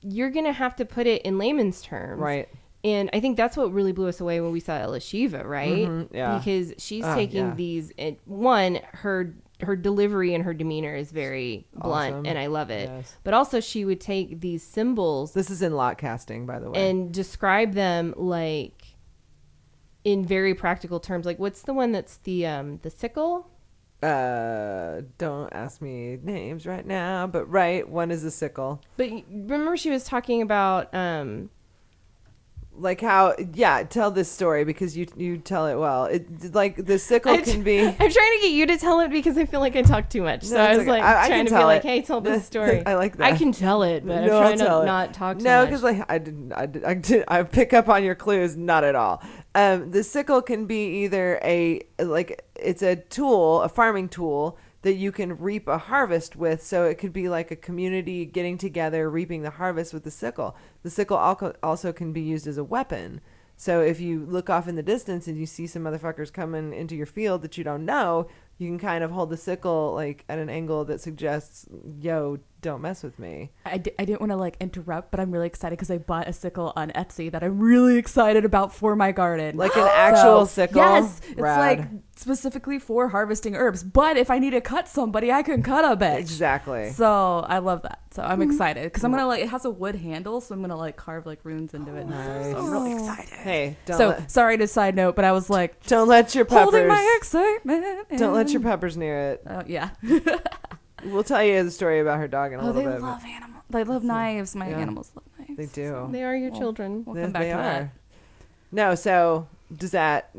[0.00, 2.48] you're gonna have to put it in layman's terms, right
[2.84, 5.86] And I think that's what really blew us away when we saw Ella Shiva, right?
[5.88, 6.38] Mhm, yeah.
[6.38, 7.54] Because she's Ah, taking yeah.
[7.54, 7.92] these.
[7.96, 12.26] And one, her her delivery and her demeanor is very blunt, Awesome.
[12.26, 12.90] and I love it.
[12.92, 13.14] Yes.
[13.22, 16.90] But also, she would take these symbols this is in lot casting by the way
[16.90, 18.81] and describe them like
[20.04, 21.24] in very practical terms.
[21.26, 23.48] Like, what's the one that's the um the sickle?
[24.02, 29.76] uh don't ask me names right now but right one is a sickle But remember,
[29.76, 31.50] she was talking about um
[32.74, 36.98] like how yeah tell this story because you you tell it well it like the
[36.98, 39.76] sickle can be I'm trying to get you to tell it because I feel like
[39.76, 40.44] I talk too much.
[40.44, 40.90] So No, I was okay.
[40.90, 43.24] like I- I trying to be tell like, "Hey, tell this story." I like that.
[43.30, 44.86] I can tell it, but No, I'm trying to it.
[44.86, 47.88] not talk too no because like i didn't I, did, I did i pick up
[47.90, 49.22] on your clues not at all
[49.54, 54.94] um the sickle can be either a like it's a tool a farming tool that
[54.94, 56.62] you can reap a harvest with.
[56.62, 60.56] So it could be like a community getting together reaping the harvest with the sickle.
[60.82, 61.16] The sickle
[61.62, 63.20] also can be used as a weapon.
[63.56, 66.96] So if you look off in the distance and you see some motherfuckers coming into
[66.96, 68.28] your field that you don't know
[68.58, 71.66] you can kind of hold the sickle like at an angle that suggests
[72.00, 75.46] yo don't mess with me I, I didn't want to like interrupt, but I'm really
[75.46, 79.12] excited because I bought a sickle on Etsy that I'm really excited about for my
[79.12, 79.56] garden.
[79.56, 80.82] Like an actual So, sickle?
[80.82, 83.82] Yes, it's like specifically for harvesting herbs.
[83.82, 86.18] But if I need to cut somebody, I can cut a bitch.
[86.18, 86.90] Exactly.
[86.90, 88.00] So I love that.
[88.10, 88.50] So I'm mm-hmm.
[88.50, 91.24] excited because I'm gonna like it has a wood handle, so I'm gonna like carve
[91.24, 92.02] like runes into it.
[92.02, 92.26] and stuff.
[92.26, 92.52] Nice.
[92.52, 92.98] So I'm really oh.
[92.98, 93.34] excited.
[93.38, 96.44] Hey, don't so let, sorry to side note, but I was like don't let your
[96.44, 98.08] peppers holding my excitement.
[98.18, 99.42] don't let your peppers near it.
[99.46, 99.90] Oh yeah.
[101.04, 103.00] We'll tell you the story about her dog in a Oh, little they bit.
[103.00, 103.62] but love animals.
[103.70, 104.54] They love knives.
[104.54, 104.78] My Yeah.
[104.78, 105.56] animals love knives.
[105.56, 106.08] They do.
[106.10, 107.04] they are your Well, children.
[107.04, 107.80] We'll They- come back they to that.
[107.82, 107.92] are.
[108.70, 110.30] No, so does that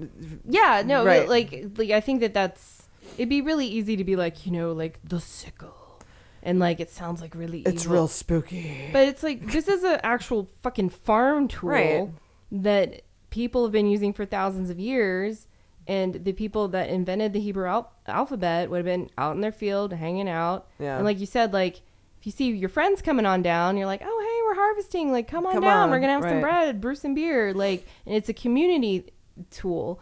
[0.47, 1.27] Yeah, no, Right.
[1.27, 2.87] like like I think that that's
[3.17, 5.99] it'd be really easy to be like, you know, like the sickle,
[6.41, 7.61] and like it sounds like really.
[7.61, 8.89] it's real spooky.
[8.93, 12.09] But it's like this is an actual fucking farm tool Right.
[12.51, 15.47] that people have been using for thousands of years,
[15.87, 19.51] and the people that invented the Hebrew al- alphabet would have been out in their
[19.51, 20.67] field hanging out.
[20.79, 20.95] Yeah.
[20.95, 21.81] And like you said, like
[22.19, 25.11] if you see your friends coming on down, you're like, oh hey, we're harvesting.
[25.11, 26.41] Like come on Come down, on, we're gonna have some right.
[26.41, 27.53] bread, brew some beer.
[27.53, 29.11] Like, and it's a community
[29.49, 29.99] tool.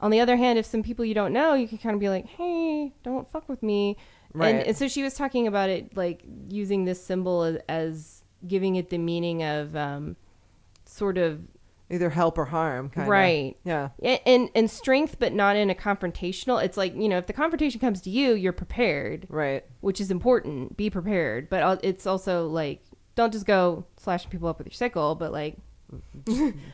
[0.00, 2.08] On the other hand, if some people you don't know, you can kind of be
[2.08, 3.96] like, hey, don't fuck with me.
[4.34, 4.54] Right.
[4.54, 8.76] And, and so she was talking about it, like using this symbol as, as giving
[8.76, 10.16] it the meaning of um,
[10.84, 11.46] sort of
[11.92, 13.10] Either help or harm, kind of.
[13.10, 13.56] right.
[13.64, 13.90] Yeah.
[14.26, 16.62] And and strength, but not in a confrontational.
[16.64, 19.64] It's like you know, if the confrontation comes to you, you're prepared, Right.
[19.82, 20.76] which is important.
[20.76, 22.82] Be prepared, but it's also like
[23.14, 25.58] don't just go slashing people up with your sickle, but like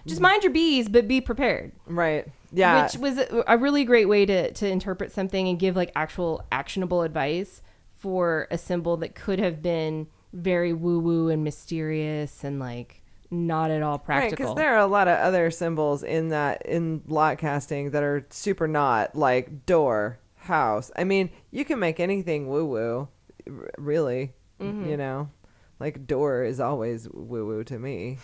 [0.07, 1.73] just mind your bees, but be prepared.
[1.87, 2.27] Right.
[2.53, 2.85] Yeah.
[2.85, 6.45] Which was a a really great way to, to interpret something and give like actual
[6.53, 7.61] actionable advice
[7.91, 13.71] for a symbol that could have been very woo woo and mysterious and like not
[13.71, 14.37] at all practical.
[14.37, 18.27] because there are a lot of other symbols in that in lot casting that are
[18.31, 20.91] super not like door, house.
[20.97, 23.09] I mean, you can make anything woo woo,
[23.47, 24.33] r- really.
[24.61, 24.89] Mm-hmm.
[24.91, 25.31] You know,
[25.79, 28.19] like door is always woo woo to me.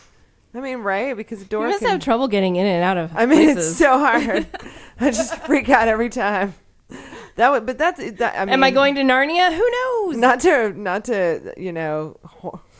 [0.54, 1.16] I mean, right?
[1.16, 1.90] Because you door must can.
[1.90, 3.70] have trouble getting in and out of I mean, places.
[3.70, 4.46] it's so hard.
[5.00, 6.54] I just freak out every time.
[7.36, 8.36] That would, but that's that.
[8.38, 9.52] I mean, Am I going to Narnia?
[9.52, 10.16] Who knows?
[10.16, 12.18] not to not to you know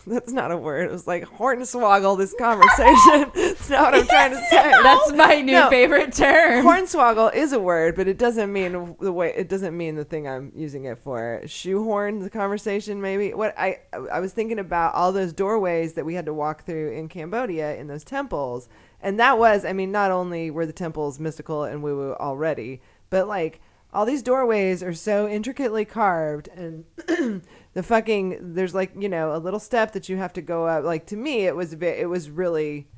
[0.06, 0.86] that's not a word.
[0.88, 3.30] It was like hornswoggle this conversation.
[3.54, 4.70] It's not what i'm trying to say.
[4.82, 5.70] That's my new No.
[5.70, 6.64] favorite term.
[6.66, 10.28] hornswoggle is a word but it doesn't mean the way it doesn't mean the thing
[10.28, 11.40] i'm using it for.
[11.46, 13.32] Shoehorn the conversation maybe?
[13.32, 13.78] What i
[14.12, 17.74] i was thinking about all those doorways that we had to walk through in cambodia
[17.76, 18.68] in those temples.
[19.00, 22.82] And that was i mean not only were the temples mystical and woo woo already
[23.08, 23.60] but like
[23.94, 26.84] all these doorways are so intricately carved and
[27.74, 30.84] the fucking there's like you know a little step that you have to go up
[30.84, 31.98] like to me it was a bit.
[31.98, 32.88] it was really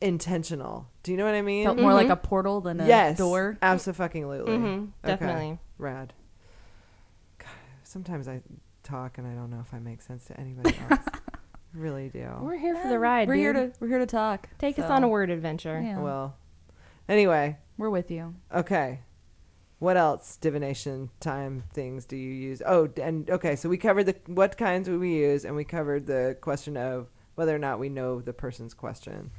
[0.00, 3.18] intentional do you know what i mean Felt more like a portal than a yes
[3.18, 3.58] door.
[3.60, 5.58] absolutely Mhm, definitely.
[5.76, 6.12] rad
[7.38, 7.48] God,
[7.82, 8.40] sometimes i
[8.84, 11.00] talk and i don't know if i make sense to anybody else
[11.74, 13.26] really do We're here for the ride.
[13.28, 14.48] We're here to we're here to talk.
[14.58, 15.80] take us on a word adventure.
[15.84, 16.36] Yeah, well
[17.08, 18.34] anyway we're with you.
[18.54, 19.00] Okay.
[19.78, 22.62] What else divination time things do you use?
[22.66, 26.06] Oh, and okay, so we covered the what kinds would we use, and we covered
[26.06, 29.30] the question of whether or not we know the person's question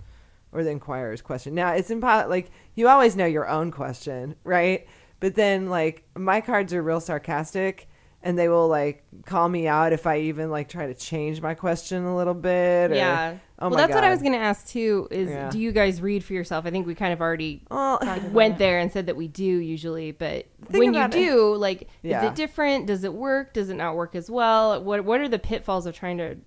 [0.54, 1.54] or the inquirer's question.
[1.54, 2.30] Now it's impossible.
[2.30, 4.88] Like you always know your own question, right?
[5.20, 7.90] But then like my cards are real sarcastic,
[8.22, 11.54] and they will like call me out if I even like try to change my
[11.54, 12.92] question a little bit.
[12.92, 13.38] Or, Yeah.
[13.62, 15.08] Oh well, that's what I was going to ask too.
[15.12, 15.50] Is Yeah.
[15.50, 16.66] do you guys read for yourself?
[16.66, 18.00] I think we kind of already Well,
[18.32, 21.26] went there and said that we do usually, but Think when you about it.
[21.26, 22.86] do, like, is it different?
[22.86, 23.54] Does it work?
[23.54, 24.82] Does it not work as well?
[24.84, 26.38] What What are the pitfalls of trying to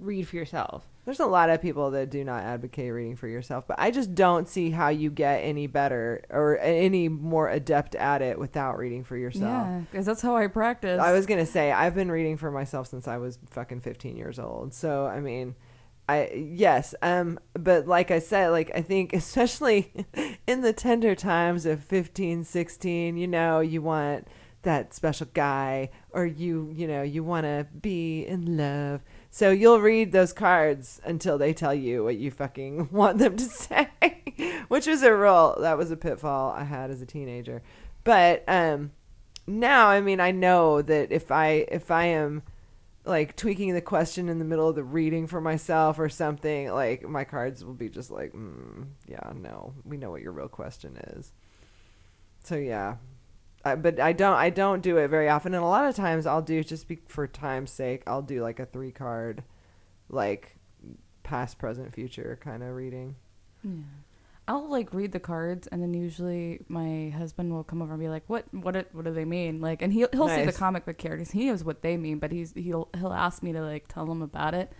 [0.00, 0.84] read for yourself?
[1.04, 4.14] There's a lot of people that do not advocate reading for yourself, but I just
[4.14, 9.04] don't see how you get any better or any more adept at it without reading
[9.04, 9.66] for yourself.
[9.66, 11.00] Yeah, because that's how I practice.
[11.00, 14.38] I was gonna say I've been reading for myself since I was fucking 15 years
[14.38, 14.74] old.
[14.74, 15.54] So I mean,
[16.10, 19.90] I yes, um, but like I said, like I think especially
[20.46, 24.28] in the tender times of 15, 16, you know, you want
[24.62, 29.00] that special guy or you you know you want to be in love
[29.38, 33.44] so you'll read those cards until they tell you what you fucking want them to
[33.44, 33.88] say
[34.66, 37.62] which was a real that was a pitfall i had as a teenager.
[38.02, 38.90] But um
[39.46, 42.42] now i mean i know that if i if i am
[43.04, 47.08] like tweaking the question in the middle of the reading for myself or something like
[47.08, 50.96] my cards will be just like mm, yeah no we know what your real question
[51.14, 51.30] is.
[52.42, 52.96] So yeah
[53.64, 56.26] I, but i don't i don't do it very often and a lot of times
[56.26, 59.42] i'll do just be for time's sake i'll do like a three card
[60.08, 60.56] like
[61.22, 63.16] past present future kind of reading
[63.62, 63.70] Yeah.
[64.50, 68.08] I'll like read the cards, and then usually my husband will come over and be
[68.08, 68.46] like, "What?
[68.54, 68.72] What?
[68.72, 71.32] do- What do they mean?" Like, and he'll he'll see the comic book characters.
[71.32, 74.22] He knows what they mean, but he's he'll he'll ask me to like tell him
[74.22, 74.72] about it.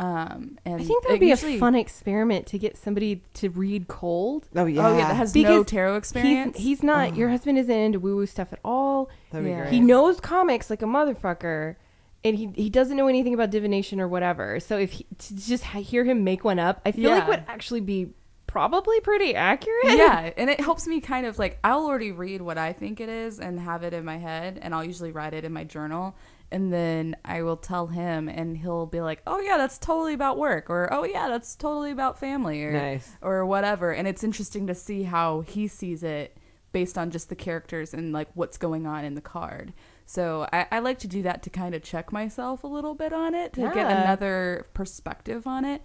[0.00, 3.50] Um, and I think that would be usually- a fun experiment to get somebody to
[3.50, 4.48] read cold.
[4.56, 6.56] oh yeah, Oh yeah, that has no Because tarot experience.
[6.56, 7.16] He's, he's not.
[7.16, 9.10] Your husband isn't into woo woo stuff at all.
[9.30, 11.76] that'd be great He knows comics like a motherfucker,
[12.24, 14.58] and he he doesn't know anything about divination or whatever.
[14.58, 17.28] So if he, to just hear him make one up, I feel like Yeah.
[17.28, 18.08] would actually be
[18.46, 19.84] probably pretty accurate.
[19.84, 23.10] yeah, and it helps me kind of like I'll already read what I think it
[23.10, 26.16] is and have it in my head, and I'll usually write it in my journal,
[26.52, 30.38] and then I will tell him, and he'll be like, "Oh yeah, that's totally about
[30.38, 33.16] work," or "Oh yeah, that's totally about family," or Nice.
[33.22, 33.92] or whatever.
[33.92, 36.36] And it's interesting to see how he sees it
[36.72, 39.72] based on just the characters and like what's going on in the card.
[40.06, 43.12] So I, I like to do that to kind of check myself a little bit
[43.12, 45.82] on it to get another perspective on it.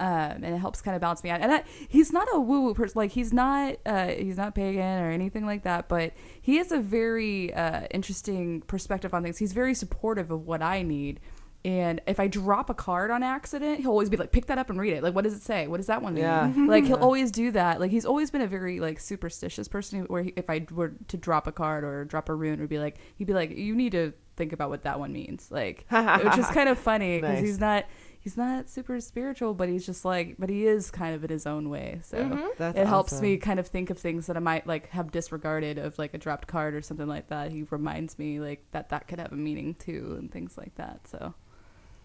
[0.00, 1.40] Um, and it helps kind of balance me out.
[1.40, 2.98] And that, he's not a woo woo person.
[2.98, 5.88] Like he's not uh, he's not pagan or anything like that.
[5.88, 9.38] But he has a very uh, interesting perspective on things.
[9.38, 11.20] He's very supportive of what I need.
[11.64, 14.70] And if I drop a card on accident, he'll always be like, "Pick that up
[14.70, 15.02] and read it.
[15.02, 15.66] Like, what does it say?
[15.66, 16.52] What does that one mean?" Yeah.
[16.68, 17.80] like he'll always do that.
[17.80, 20.02] Like he's always been a very like superstitious person.
[20.04, 22.78] Where he, if I were to drop a card or drop a rune, would be
[22.78, 26.38] like he'd be like, "You need to think about what that one means." Like, which
[26.38, 27.44] is kind of funny because Nice.
[27.44, 27.86] he's not
[28.28, 31.46] he's not super spiritual, but he's just like, but he is kind of in his
[31.46, 31.98] own way.
[32.02, 32.46] So mm-hmm.
[32.58, 33.22] That's it helps awesome.
[33.22, 36.18] me kind of think of things that I might like have disregarded of like a
[36.18, 37.50] dropped card or something like that.
[37.50, 41.08] He reminds me like that that could have a meaning too and things like that.
[41.08, 41.32] So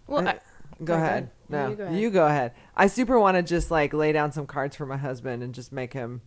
[0.07, 0.39] Well, I,
[0.81, 0.93] Go ahead.
[0.93, 1.29] go ahead.
[1.49, 1.99] No, You go ahead.
[1.99, 2.51] you go ahead.
[2.73, 5.73] I super want to just like lay down some cards for my husband and just
[5.73, 6.21] make him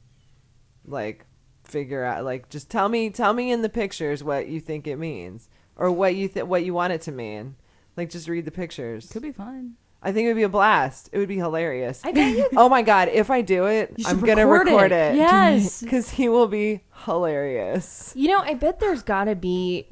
[0.85, 1.25] like
[1.65, 4.97] figure out like just tell me tell me in the pictures what you think it
[4.97, 7.57] means or what you th- what you want it to mean.
[7.97, 9.11] Like just read the pictures.
[9.11, 9.77] could be fun.
[10.03, 11.09] I think it would be a blast.
[11.13, 12.01] It would be hilarious.
[12.05, 12.49] I bet you.
[12.57, 15.15] oh my god, if I do it, You I'm should to record record it.
[15.15, 15.17] it.
[15.17, 15.85] Yes.
[15.89, 18.13] Cuz he will be hilarious.
[18.17, 19.87] You know, I bet there's got to be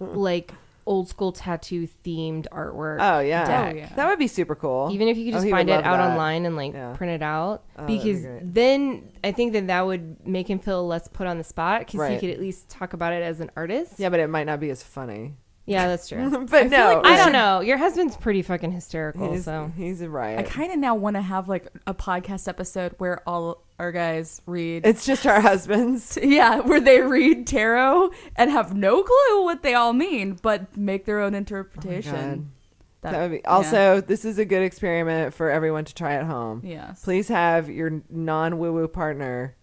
[0.00, 0.52] a like
[0.86, 2.96] old school tattoo themed artwork.
[3.00, 3.44] Oh yeah.
[3.44, 3.74] Deck.
[3.74, 3.88] Oh, yeah.
[3.94, 4.88] That would be super cool.
[4.90, 6.10] Even if you could Oh, just he would find it love out that.
[6.12, 6.94] online and like Yeah.
[6.96, 8.54] print it out, Oh, that'd be because great.
[8.54, 11.92] then I think that that would make him feel less put on the spot because
[11.92, 12.18] he Right.
[12.20, 13.94] could at least talk about it as an artist.
[13.98, 15.34] Yeah, but it might not be as funny.
[15.68, 16.46] Yeah, that's true.
[16.50, 17.60] but no, like I don't know.
[17.60, 19.32] Your husband's pretty fucking hysterical.
[19.32, 20.38] He's, so he's a riot.
[20.40, 24.40] I kind of now want to have like a podcast episode where all our guys
[24.46, 24.86] read.
[24.86, 26.16] It's just our husbands.
[26.22, 31.04] yeah, where they read tarot and have no clue what they all mean, but make
[31.04, 32.50] their own interpretation.
[32.50, 32.54] Oh
[33.02, 34.00] that, would be also.
[34.00, 36.62] This is a good experiment for everyone to try at home.
[36.64, 37.04] Yes.
[37.04, 39.54] Please have your non woo woo partner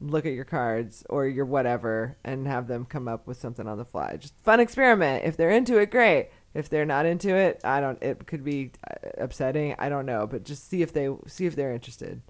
[0.00, 3.78] look at your cards or your whatever and have them come up with something on
[3.78, 4.16] the fly.
[4.16, 5.24] Just fun experiment.
[5.24, 6.30] If they're into it, great.
[6.54, 8.02] If they're not into it, I don't.
[8.02, 9.74] It could be uh, upsetting.
[9.78, 12.22] I don't know, but just see if they see if they're interested.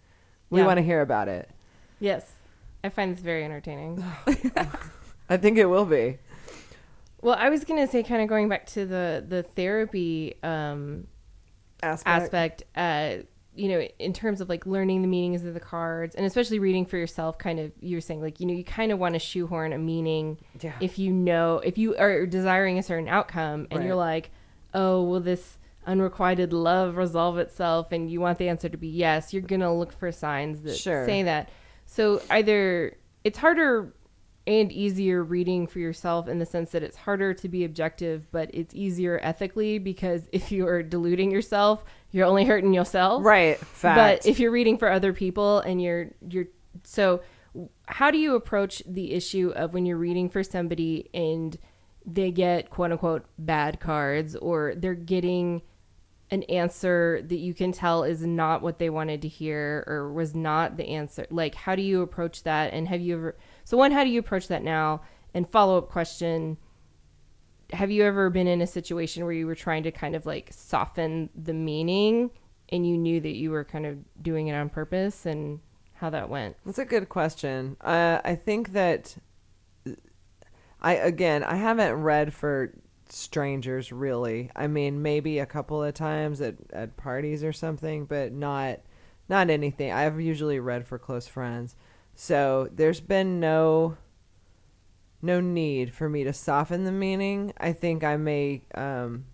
[0.50, 0.66] We Yeah.
[0.66, 1.48] want to hear about it.
[2.00, 2.30] Yes.
[2.82, 4.02] I find this very entertaining.
[5.28, 6.18] I think it will be.
[7.22, 11.06] well, I was going to say kind of going back to the the therapy um
[11.82, 12.08] Aspect.
[12.22, 13.22] aspect uh
[13.58, 16.86] you know in terms of like learning the meanings of the cards and especially reading
[16.86, 19.72] for yourself kind of you're saying like you know you kind of want to shoehorn
[19.72, 20.74] a meaning Yeah.
[20.80, 24.30] if you know if you are desiring a certain outcome and you're like
[24.74, 29.32] oh will this unrequited love resolve itself and you want the answer to be yes
[29.32, 31.04] you're gonna look for signs that Sure.
[31.06, 31.48] say that
[31.86, 33.92] so either it's harder
[34.48, 38.50] and easier reading for yourself in the sense that it's harder to be objective, but
[38.54, 43.22] it's easier ethically because if you are deluding yourself, you're only hurting yourself.
[43.24, 43.58] Right.
[43.58, 44.24] Fact.
[44.24, 46.46] But if you're reading for other people and you're you're
[46.82, 47.20] so
[47.86, 51.58] how do you approach the issue of when you're reading for somebody and
[52.06, 55.60] they get quote unquote bad cards or they're getting
[56.30, 60.34] an answer that you can tell is not what they wanted to hear or was
[60.34, 63.36] not the answer like how do you approach that and have you ever
[63.68, 65.02] so one how do you approach that now
[65.34, 66.56] and follow up question
[67.74, 70.50] have you ever been in a situation where you were trying to kind of like
[70.50, 72.30] soften the meaning
[72.70, 75.60] and you knew that you were kind of doing it on purpose and
[75.92, 77.76] how that went That's a good question.
[77.82, 79.18] Uh, I think that
[80.80, 82.72] I again I haven't read for
[83.10, 84.50] strangers really.
[84.56, 88.78] I mean, maybe a couple of times at at parties or something, but not
[89.28, 89.92] not anything.
[89.92, 91.76] I've usually read for close friends.
[92.20, 93.96] So there's been no
[95.22, 97.52] no need for me to soften the meaning.
[97.58, 99.26] I think I may um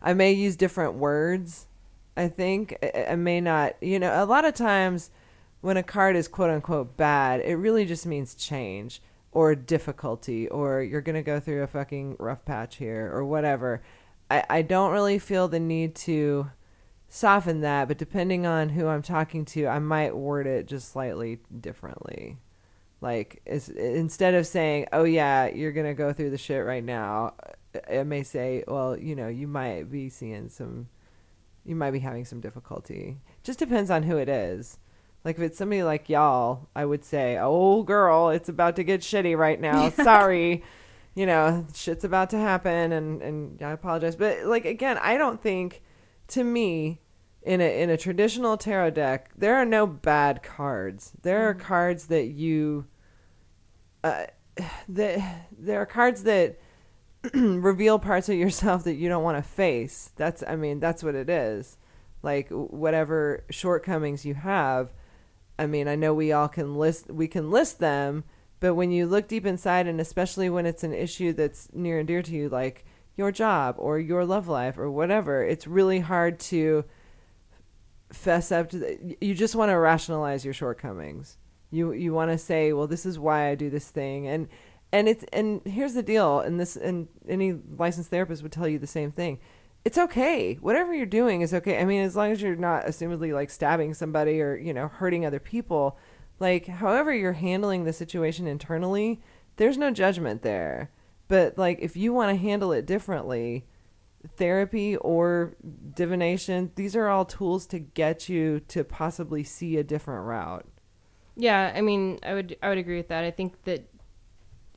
[0.00, 1.66] I may use different words.
[2.16, 5.10] I think I, I may not, you know, a lot of times
[5.60, 10.80] when a card is quote unquote bad, it really just means change or difficulty or
[10.82, 13.82] you're to go through a fucking rough patch here or whatever.
[14.30, 16.48] I, I don't really feel the need to
[17.08, 21.40] soften that, but depending on who I'm talking to, I might word it just slightly
[21.60, 22.36] differently.
[23.00, 27.34] Like instead of saying, "Oh yeah, you're gonna go through the shit right now,"
[27.74, 30.88] uh, I may say, "Well, you know, you might be seeing some,
[31.64, 34.78] you might be having some difficulty." Just depends on who it is.
[35.24, 39.00] Like if it's somebody like y'all, I would say, "Oh girl, it's about to get
[39.02, 39.90] shitty right now.
[39.90, 40.62] Sorry."
[41.14, 44.14] you know, shit's about to happen and and I apologize.
[44.14, 45.82] But like again, I don't think
[46.28, 47.00] to me
[47.42, 51.12] in a in a traditional tarot deck, there are no bad cards.
[51.22, 52.86] There are cards that you
[54.04, 54.26] uh
[54.88, 56.58] that there are cards that
[57.34, 60.10] reveal parts of yourself that you don't want to face.
[60.16, 61.76] That's I mean, that's what it is.
[62.22, 64.92] Like whatever shortcomings you have,
[65.58, 68.24] I mean, I know we all can list we can list them,
[68.60, 72.08] but when you look deep inside and especially when it's an issue that's near and
[72.08, 72.84] dear to you like
[73.18, 76.84] your job or your love life or whatever, it's really hard to
[78.12, 81.36] fess up to the, you just want to rationalize your shortcomings.
[81.70, 84.48] You you want to say, well, this is why I do this thing and
[84.92, 88.78] and it's and here's the deal and this and any licensed therapist would tell you
[88.78, 89.38] the same thing.
[89.84, 90.54] It's okay.
[90.54, 91.80] Whatever you're doing is okay.
[91.80, 95.26] I mean as long as you're not assumedly like stabbing somebody or you know hurting
[95.26, 95.98] other people
[96.40, 99.20] like however you're handling the situation internally
[99.56, 100.90] there's no judgment there
[101.28, 103.66] but like if you want to handle it differently
[104.36, 105.54] therapy or
[105.94, 110.66] divination these are all tools to get you to possibly see a different route
[111.36, 113.22] Yeah, I mean, I would I would agree with that.
[113.24, 113.88] I think that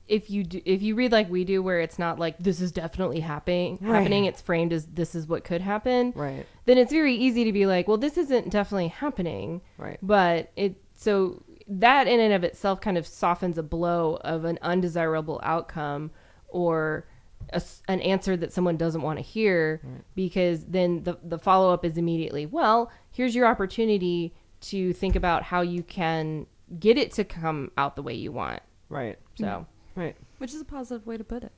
[0.07, 2.71] if you do, if you read like we do, where it's not like this is
[2.71, 3.95] definitely happening, Right.
[3.95, 6.13] happening, it's framed as this is what could happen.
[6.15, 10.51] right Then it's very easy to be like, well, this isn't definitely happening, right but
[10.55, 15.39] it so that in and of itself kind of softens a blow of an undesirable
[15.43, 16.11] outcome
[16.51, 17.07] or
[17.53, 19.81] a s an answer that someone doesn't want to hear
[20.15, 25.61] because then the, the follow-up is immediately well here's your opportunity to think about how
[25.61, 26.45] you can
[26.79, 28.61] get it to come out the way you want.
[28.89, 29.17] Right.
[29.35, 29.45] So.
[29.45, 29.99] Mm-hmm.
[29.99, 30.15] Right.
[30.37, 31.51] Which is a positive way to put it.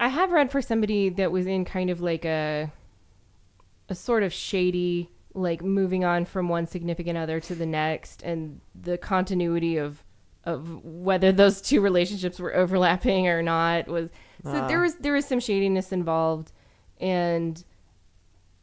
[0.00, 2.72] i have read for somebody that was in kind of like a
[3.88, 8.60] a sort of shady like moving on from one significant other to the next and
[8.74, 10.03] the continuity of
[10.44, 14.10] of whether those two relationships were overlapping or not was
[14.44, 14.66] so Ah.
[14.68, 16.52] there was there was some shadiness involved
[17.00, 17.64] and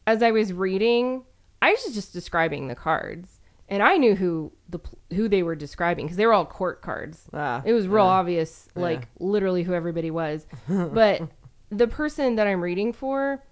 [0.07, 1.23] as i was reading
[1.61, 4.79] i was just describing the cards and i knew who the
[5.15, 8.11] who they were describing because they were all court cards ah, it was real yeah.
[8.11, 8.81] obvious, Yeah.
[8.83, 10.45] like literally who everybody was.
[10.69, 11.21] but
[11.69, 13.43] the person that I'm reading for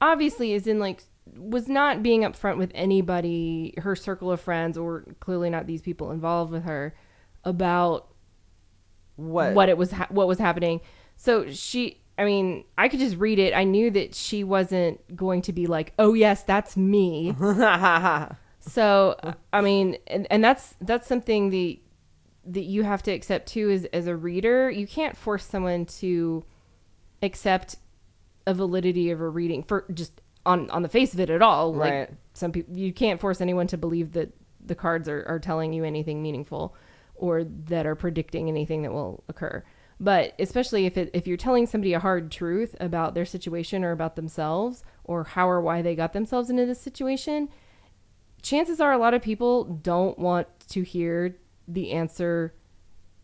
[0.00, 1.02] obviously is in like
[1.36, 6.10] was not being upfront with anybody, her circle of friends, or clearly not these people
[6.10, 6.94] involved with her,
[7.48, 8.08] about
[9.16, 9.54] What?
[9.54, 10.80] what it was ha- what was happening.
[11.16, 13.54] So she I mean, I could just read it.
[13.54, 17.32] I knew that she wasn't going to be like, "Oh yes, that's me."
[18.60, 19.16] so,
[19.52, 21.80] I mean, and, and that's that's something the
[22.44, 24.68] that you have to accept too as as a reader.
[24.68, 26.44] You can't force someone to
[27.22, 27.76] accept
[28.48, 31.72] a validity of a reading for just on on the face of it at all.
[31.72, 32.00] Right.
[32.08, 34.32] Like some people you can't force anyone to believe that
[34.64, 36.74] the cards are, are telling you anything meaningful
[37.18, 39.62] or that are predicting anything that will occur.
[40.00, 43.90] But especially if it, if you're telling somebody a hard truth about their situation or
[43.90, 47.48] about themselves or how or why they got themselves into this situation,
[48.42, 52.54] chances are a lot of people don't want to hear the answer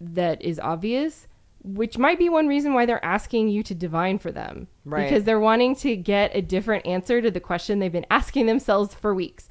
[0.00, 1.28] that is obvious,
[1.62, 4.66] which might be one reason why they're asking you to divine for them.
[4.84, 5.04] Right.
[5.04, 8.94] Because they're wanting to get a different answer to the question they've been asking themselves
[8.94, 9.48] for weeks.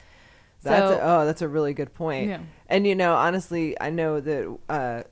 [0.63, 2.29] That's so, a, oh, that's a really good point.
[2.29, 2.39] Yeah.
[2.67, 5.03] And you know, honestly, I know that uh,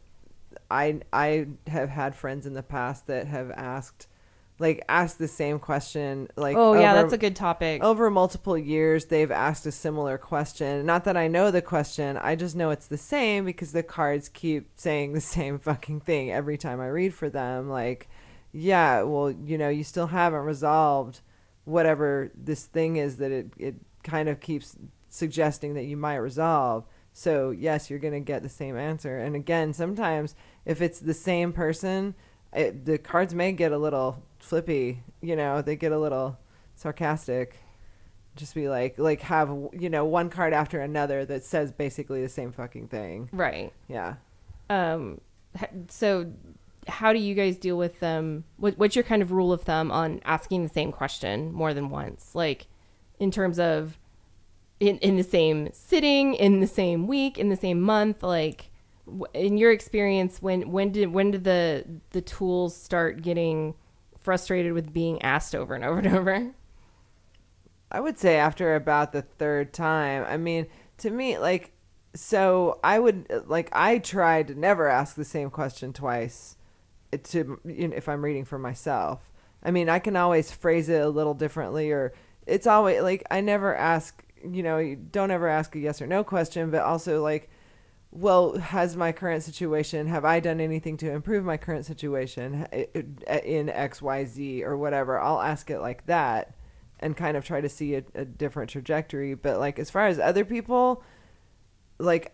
[0.70, 4.08] I I have had friends in the past that have asked,
[4.60, 6.30] like, asked the same question.
[6.38, 7.84] Like, oh yeah, that's a good topic.
[7.84, 12.36] over multiple years they've asked a similar question not that i know the question i
[12.36, 16.58] just know it's the same because the cards keep saying the same fucking thing every
[16.58, 18.08] time i read for them like
[18.52, 21.22] yeah well you know you still haven't resolved
[21.66, 24.76] whatever this thing is that it, it kind of keeps
[25.12, 29.36] suggesting that you might resolve so yes you're going to get the same answer and
[29.36, 30.34] again sometimes
[30.66, 32.16] if it's the same person
[32.54, 36.40] it, the cards may get a little flippy you know they get a little
[36.76, 37.58] sarcastic
[38.36, 42.30] just be like like have you know one card after another that says basically the
[42.30, 43.72] same fucking thing right.
[43.88, 44.16] yeah
[44.70, 45.20] Um,
[45.90, 46.32] so
[46.88, 48.44] how do you guys deal with them?
[48.58, 51.90] What, what's your kind of rule of thumb on asking the same question more than
[51.90, 52.34] once?
[52.34, 52.68] Like
[53.20, 54.00] in terms of
[54.82, 58.70] in, in the same sitting, in the same week, in the same month, like
[59.34, 63.76] in your experience, when, when did, when did the, the tools start getting
[64.18, 66.52] frustrated with being asked over and over and over?
[67.92, 70.26] I would say after about the third time.
[70.28, 70.68] I mean,
[71.00, 71.72] to me, like,
[72.14, 76.58] so I would like I try to never ask the same question twice.
[77.12, 79.30] To you know, if I'm reading for myself,
[79.64, 82.14] I mean, I can always phrase it a little differently, or
[82.46, 84.24] it's always like I never ask.
[84.44, 87.50] You know, you don't ever ask a yes or no question, but also like,
[88.12, 90.08] well, has my current situation?
[90.08, 95.20] Have I done anything to improve my current situation in X, Y, Z, or whatever?
[95.20, 96.56] I'll ask it like that
[97.00, 99.34] and kind of try to see a, a different trajectory.
[99.34, 101.04] But like as far as other people,
[102.00, 102.34] like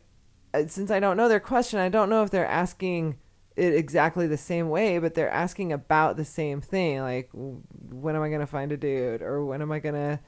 [0.53, 3.17] uh, since I don't know their question, I don't know if they're asking
[3.55, 7.01] it exactly the same way, but they're asking about the same thing.
[7.01, 10.19] Like, when am I gonna find a dude, or when am I gonna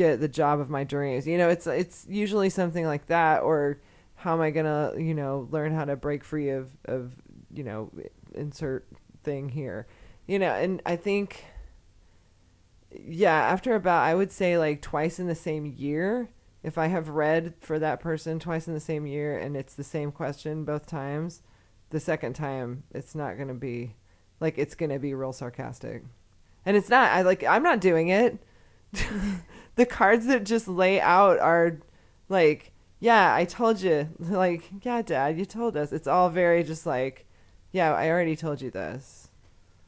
[0.00, 1.26] get the job of my dreams?
[1.26, 3.80] You know, it's it's usually something like that, or
[4.14, 7.12] how am I gonna, you know, learn how to break free of of
[7.52, 7.90] you know,
[8.34, 8.86] insert
[9.22, 9.86] thing here,
[10.26, 11.44] you know, and I think
[12.92, 16.30] yeah, after about I would say like twice in the same year,
[16.62, 19.84] if I have read for that person twice in the same year and it's the
[19.84, 21.42] same question both times,
[21.90, 23.96] the second time it's not to be
[24.40, 26.04] like it's to be real sarcastic.
[26.66, 28.38] And it's not I like I'm not doing it.
[29.76, 31.78] the cards that just lay out are
[32.28, 34.08] like, yeah, I told you.
[34.18, 35.92] Like, yeah, dad, you told us.
[35.92, 37.26] It's all very just like,
[37.72, 39.28] yeah, I already told you this.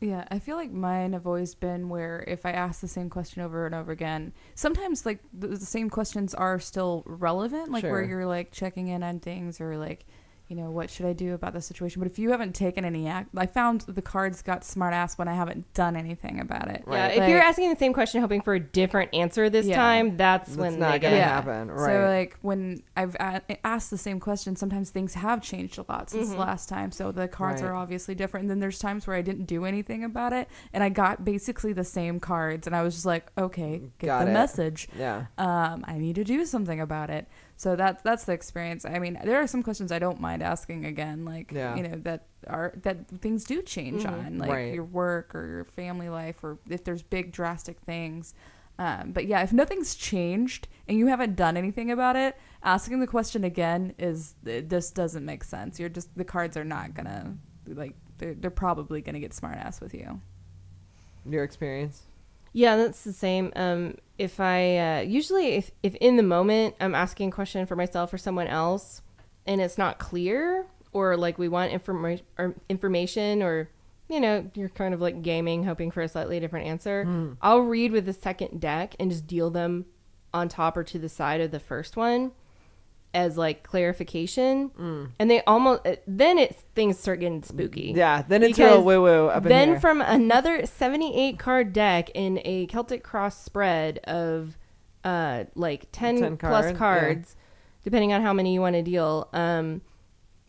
[0.01, 3.41] Yeah, I feel like mine have always been where if I ask the same question
[3.41, 8.03] over and over again, sometimes like the, the same questions are still relevant, like where
[8.03, 10.05] you're like checking in on things or like,
[10.53, 11.99] you know, what should I do about the situation?
[12.03, 15.27] But if you haven't taken any act, I found the cards got smart ass when
[15.27, 16.85] I haven't done anything about it.
[16.87, 17.17] Yeah, Right.
[17.17, 19.77] if you're asking the same question, hoping for a different answer this Yeah.
[19.77, 21.29] time, that's, That's when not they gonna get Yeah.
[21.29, 21.71] happen.
[21.71, 21.87] Right.
[21.91, 26.11] So like when I've a- asked the same question, sometimes things have changed a lot
[26.11, 26.33] since Mhm.
[26.33, 26.93] the last time.
[26.93, 27.69] So the cards Right.
[27.71, 28.43] are obviously different.
[28.43, 31.73] And then there's times where I didn't do anything about it, and I got basically
[31.73, 34.35] the same cards, and I was just like, okay, get Got the it.
[34.35, 34.87] message.
[34.99, 35.27] yeah.
[35.39, 37.27] Um, I need to do something about it.
[37.63, 38.85] So that's that's the experience.
[38.85, 41.77] I mean, there are some questions I don't mind asking again, like Yeah.
[41.77, 44.13] you know that are that things do change Mhm.
[44.27, 44.75] on, like Right.
[44.75, 48.35] your work or your family life, or if there's big drastic things.
[48.81, 53.07] Um, but yeah, if nothing's changed and you haven't done anything about it, asking the
[53.07, 55.79] question again is it just doesn't make sense.
[55.79, 57.37] You're just the cards are not gonna
[57.69, 60.21] like they're, they're probably gonna get smart ass with you.
[61.25, 62.03] Your experience.
[62.53, 63.53] Yeah, that's the same.
[63.57, 67.77] Um, if I uh, usually if if in the moment I'm asking a question for
[67.77, 69.03] myself or someone else,
[69.47, 73.71] and it's not clear, or like we want information or information, or
[74.09, 77.05] you know you're kind of like gaming, hoping for a slightly different answer,
[77.41, 79.87] I'll read with the second deck and just deal them
[80.35, 82.33] on top or to the side of the first one.
[83.15, 84.71] As like clarification,
[85.19, 87.93] and they almost uh, then it things start getting spooky.
[87.95, 89.81] Yeah, then it's real woo woo up then here.
[89.81, 94.57] from another 78 card deck in a Celtic cross spread of
[95.05, 96.79] uh like 10, 10 plus card, yeah.
[96.79, 97.37] cards
[97.83, 99.83] depending on how many you want to deal um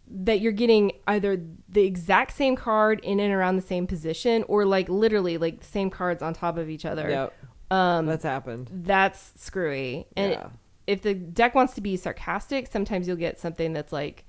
[0.07, 4.63] that you're getting either the exact same card in and around the same position or
[4.65, 7.33] like literally like the same cards on top of each other Yep,
[7.71, 8.69] um that's happened.
[8.71, 10.47] that's screwy and Yeah.
[10.87, 14.25] If the deck wants to be sarcastic sometimes you'll get something that's like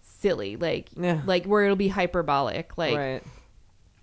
[0.00, 1.20] silly like Yeah.
[1.26, 3.22] like where it'll be hyperbolic like right.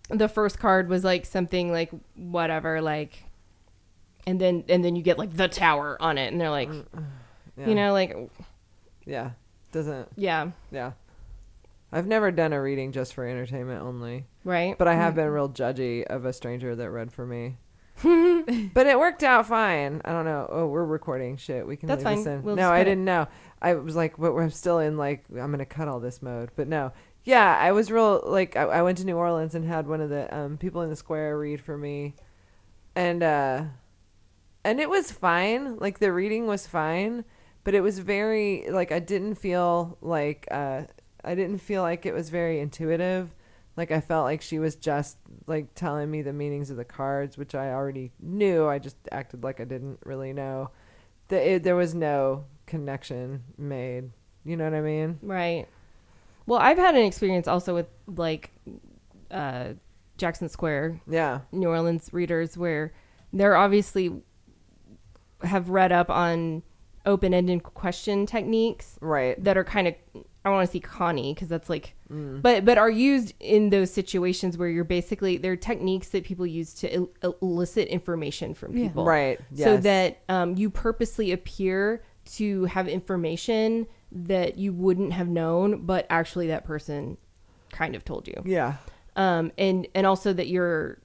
[0.10, 3.24] the first card was like something like whatever like
[4.28, 6.86] and then and then you get like the tower on it and they're like mm,
[6.96, 7.02] uh,
[7.58, 7.68] Yeah.
[7.70, 8.16] you know like
[9.06, 9.32] Yeah.
[9.72, 10.10] Doesn't.
[10.16, 10.92] yeah Yeah.
[11.92, 15.18] I've never done a reading just for entertainment only, right but I have mm.
[15.18, 17.58] been real judgy of a stranger that read for me.
[18.74, 20.02] but it worked out fine.
[20.04, 20.48] I don't know.
[20.50, 21.66] Oh, we're recording shit.
[21.66, 22.18] We can That's leave fine.
[22.18, 22.44] this in.
[22.44, 22.90] We'll no, just I cut it.
[22.90, 23.28] didn't know.
[23.62, 26.52] I was like, but I'm still in like I'm gonna cut all this mode.
[26.56, 26.92] But no,
[27.24, 30.10] yeah, I was real like I, I went to New Orleans and had one of
[30.10, 32.16] the um, people in the square read for me,
[32.96, 33.64] and uh,
[34.64, 35.78] and it was fine.
[35.78, 37.24] Like the reading was fine,
[37.64, 40.84] but it was very like I didn't feel like uh,
[41.24, 43.34] I didn't feel like it was very intuitive.
[43.76, 45.18] Like I felt like she was just
[45.48, 48.68] like telling me the meanings of the cards, which I already knew.
[48.68, 50.70] I just acted like I didn't really know.
[51.30, 54.12] The, it, there was no connection made.
[54.46, 55.20] You know what I mean?
[55.22, 55.68] right
[56.46, 58.52] well i've had an experience also with like
[59.32, 59.70] uh
[60.18, 61.40] jackson square Yeah.
[61.54, 62.92] new orleans readers where
[63.32, 64.22] they're obviously
[65.44, 66.64] have read up on
[67.06, 69.42] open-ended question techniques Right.
[69.44, 69.96] that are kind of
[70.46, 72.42] I want to see Connie because that's like, Mm.
[72.42, 76.74] but but are used in those situations where you're basically they're techniques that people use
[76.76, 78.88] to el- elicit information from Yeah.
[78.88, 79.40] people, Right.
[79.56, 82.04] So that um, you purposely appear
[82.36, 87.18] to have information that you wouldn't have known, but actually that person
[87.72, 88.42] kind of told you.
[88.46, 88.76] Yeah.
[89.16, 91.00] Um, and and also that you're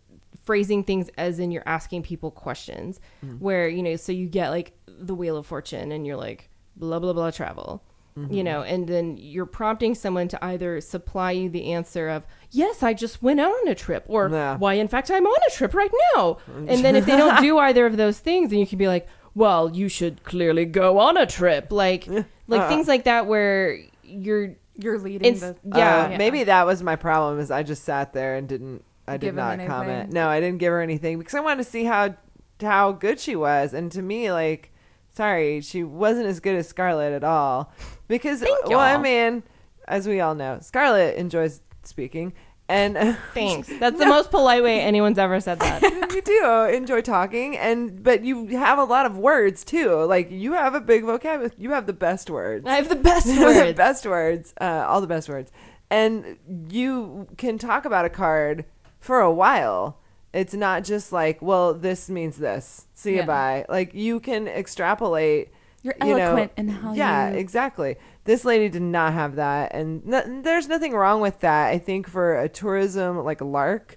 [0.45, 3.01] phrasing things as in you're asking people questions,
[3.39, 6.99] where you know, so you get like the Wheel of Fortune, and you're like blah
[6.99, 7.83] blah blah travel,
[8.31, 12.83] you know, and then you're prompting someone to either supply you the answer of yes,
[12.83, 14.57] I just went out on a trip, or Yeah.
[14.57, 17.59] why, in fact, I'm on a trip right now, and then if they don't do
[17.59, 21.17] either of those things, then you can be like, well, you should clearly go on
[21.17, 22.07] a trip, like
[22.49, 22.69] like Uh.
[22.69, 25.57] things like that, where you're You're leading it's the.
[25.65, 26.11] yeah.
[26.15, 29.21] Uh, Maybe that was my problem is I just sat there and didn't I did
[29.27, 30.13] Give him not comment.
[30.13, 32.15] No, I didn't give her anything because I wanted to see how
[32.63, 34.71] how good she was and to me like
[35.19, 37.73] sorry, she wasn't as good as Scarlet at all.
[38.07, 39.01] Because Thank well, I y'all.
[39.01, 39.43] mean,
[39.89, 42.33] as we all know, Scarlet enjoys speaking
[42.69, 43.69] and Thanks.
[43.81, 45.83] That's the most polite way anyone's ever said that.
[46.15, 50.05] you do enjoy talking and but you have a lot of words too.
[50.05, 51.53] Like you have a big vocabulary.
[51.59, 52.65] You have the best words.
[52.65, 53.77] I have the best the words.
[53.77, 55.51] best words, uh, all the best words.
[55.91, 56.37] And
[56.71, 58.67] you can talk about a card
[59.01, 59.99] for a while.
[60.39, 62.87] It's not just like, well, this means this.
[62.95, 63.27] See you Yeah.
[63.27, 63.67] bye.
[63.69, 65.51] Like you can extrapolate.
[65.83, 67.39] You're you know- eloquent in how yeah, you.
[67.39, 67.97] exactly.
[68.25, 71.69] This lady did not have that, and no, there's nothing wrong with that.
[71.69, 73.97] I think for a tourism like a lark,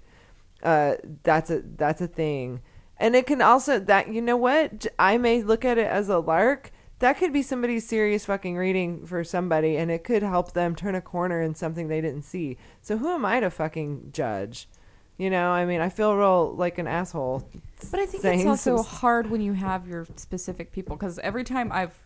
[0.62, 2.60] uh, that's a that's a thing,
[2.98, 6.18] and it can also that you know what I may look at it as a
[6.18, 6.70] lark.
[7.00, 10.94] That could be somebody's serious fucking reading for somebody, and it could help them turn
[10.94, 12.56] a corner in something they didn't see.
[12.80, 14.68] So who am I to fucking judge?
[15.18, 17.48] You know, I mean, I feel real like an asshole.
[17.90, 21.44] But I think it's also some- hard when you have your specific people because every
[21.44, 21.98] time I've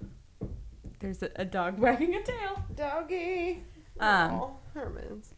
[1.00, 2.64] there's a, a dog wagging a tail.
[2.74, 3.62] Doggy.
[4.00, 5.34] Um, Herman's.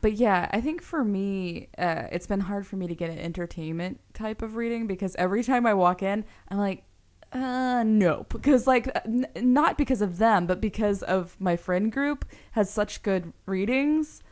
[0.00, 3.18] But yeah, I think for me, uh, it's been hard for me to get an
[3.18, 6.82] entertainment type of reading because every time I walk in, I'm like,
[7.32, 11.92] uh, no, because like uh, n- not because of them, but because of my friend
[11.92, 14.22] group has such good readings,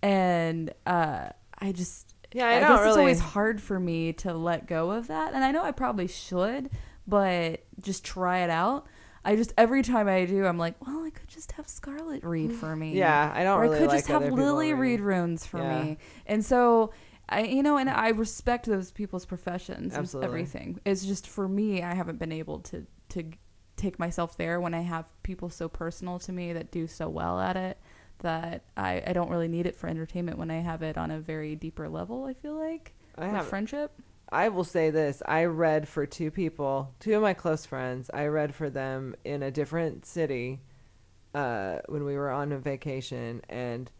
[0.00, 4.12] and uh, I just Yeah, I I, don't guess it's really- always hard for me
[4.14, 6.70] to let go of that, and I know I probably should,
[7.06, 8.86] but just try it out.
[9.24, 12.52] I just every time I do, I'm like, well, I could just have Scarlet read
[12.52, 12.92] for me.
[12.96, 15.82] Yeah, I don't or really I could like just have Lily read runes for Yeah.
[15.82, 15.98] me.
[16.26, 16.92] And so
[17.28, 20.28] I you know, and I respect those people's professions and Absolutely.
[20.28, 20.80] everything.
[20.84, 23.24] It's just for me, I haven't been able to to
[23.76, 27.40] take myself there when I have people so personal to me that do so well
[27.40, 27.78] at it
[28.20, 31.20] that I, I don't really need it for entertainment when I have it on a
[31.20, 32.92] very deeper level, I feel like.
[33.18, 33.92] I have friendship.
[34.30, 35.22] I will say this.
[35.26, 38.10] I read for two people, two of my close friends.
[38.12, 40.60] I read for them in a different city
[41.34, 43.42] uh, when we were on a vacation.
[43.48, 43.90] And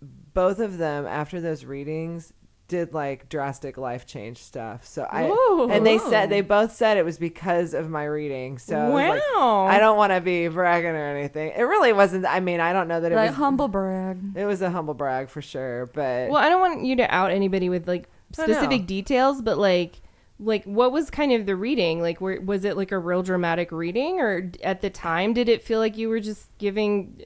[0.00, 2.32] both of them, after those readings,
[2.72, 4.86] did like drastic life change stuff.
[4.86, 5.68] So I Ooh.
[5.70, 8.58] and they said they both said it was because of my reading.
[8.58, 9.66] So was like, Wow.
[9.66, 11.52] I don't want to be bragging or anything.
[11.54, 12.24] It really wasn't.
[12.26, 13.36] I mean, I don't know that it Like was.
[13.36, 14.18] humble brag.
[14.34, 17.30] it was a humble brag for sure, but Well, I don't want you to out
[17.30, 20.00] anybody with like specific details, but like
[20.40, 22.00] like what was kind of the reading?
[22.00, 25.62] Like were, was it like a real dramatic reading or at the time did it
[25.62, 27.22] feel like you were just giving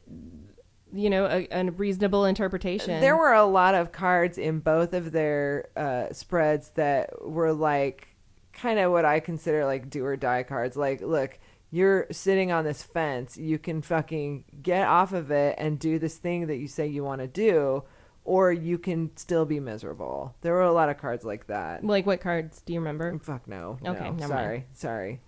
[0.96, 3.00] you know a, a reasonable interpretation?
[3.00, 8.16] There were a lot of cards in both of their uh, spreads that were like
[8.52, 10.76] kind of what I consider like do or die cards.
[10.76, 11.38] Like, look,
[11.70, 13.36] you're sitting on this fence.
[13.36, 17.04] You can fucking get off of it and do this thing that you say you
[17.04, 17.84] want to do,
[18.24, 20.34] or you can still be miserable.
[20.40, 21.84] There were a lot of cards like that.
[21.84, 23.18] like what cards do you remember?
[23.18, 23.78] Fuck no.
[23.84, 24.64] Okay, no, sorry, mind.
[24.72, 25.20] sorry.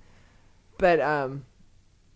[0.78, 1.44] But um,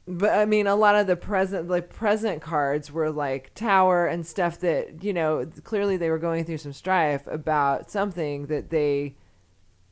[0.06, 4.26] but I mean, a lot of the present like present cards were like tower and
[4.26, 9.16] stuff that you know clearly they were going through some strife about something that they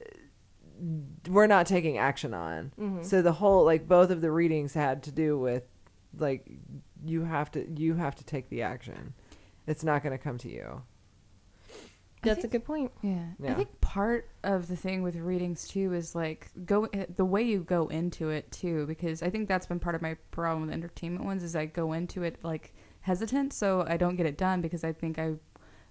[0.00, 2.72] uh, were not taking action on.
[2.78, 3.02] Mm-hmm.
[3.02, 5.62] So the whole like both of the readings had to do with
[6.18, 6.50] like
[7.04, 9.14] you have to you have to take the action.
[9.66, 10.82] It's not going to come to you.
[12.22, 12.92] That's a good point.
[13.02, 13.24] Yeah.
[13.38, 13.52] Yeah.
[13.52, 17.60] I think part of the thing with readings too is like go the way you
[17.60, 21.24] go into it too because I think that's been part of my problem with entertainment
[21.24, 24.84] ones is I go into it like hesitant so I don't get it done because
[24.84, 25.34] I think I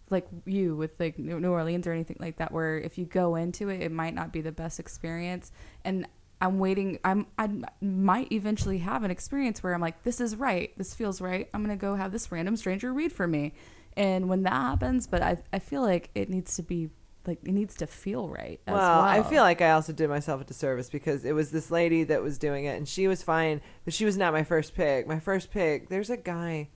[0.09, 3.36] like you with like New New Orleans or anything like that where if you go
[3.36, 5.51] into it it might not be the best experience
[5.84, 6.07] and
[6.41, 7.49] I'm waiting I'm I
[7.82, 11.63] might eventually have an experience where I'm like this is right this feels right I'm
[11.63, 13.53] going to go have this random stranger read for me
[13.99, 16.89] and when that happens but I I feel like it needs to be
[17.29, 20.09] like it needs to feel right as well, well, I feel like I also did
[20.09, 23.21] myself a disservice because it was this lady that was doing it, and she was
[23.21, 25.07] fine, but she was not my first pick.
[25.07, 26.69] My first pick, there's a guy.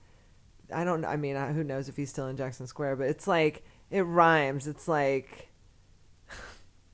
[0.72, 1.04] I don't.
[1.04, 2.96] I mean, who knows if he's still in Jackson Square?
[2.96, 4.66] But it's like it rhymes.
[4.66, 5.50] It's like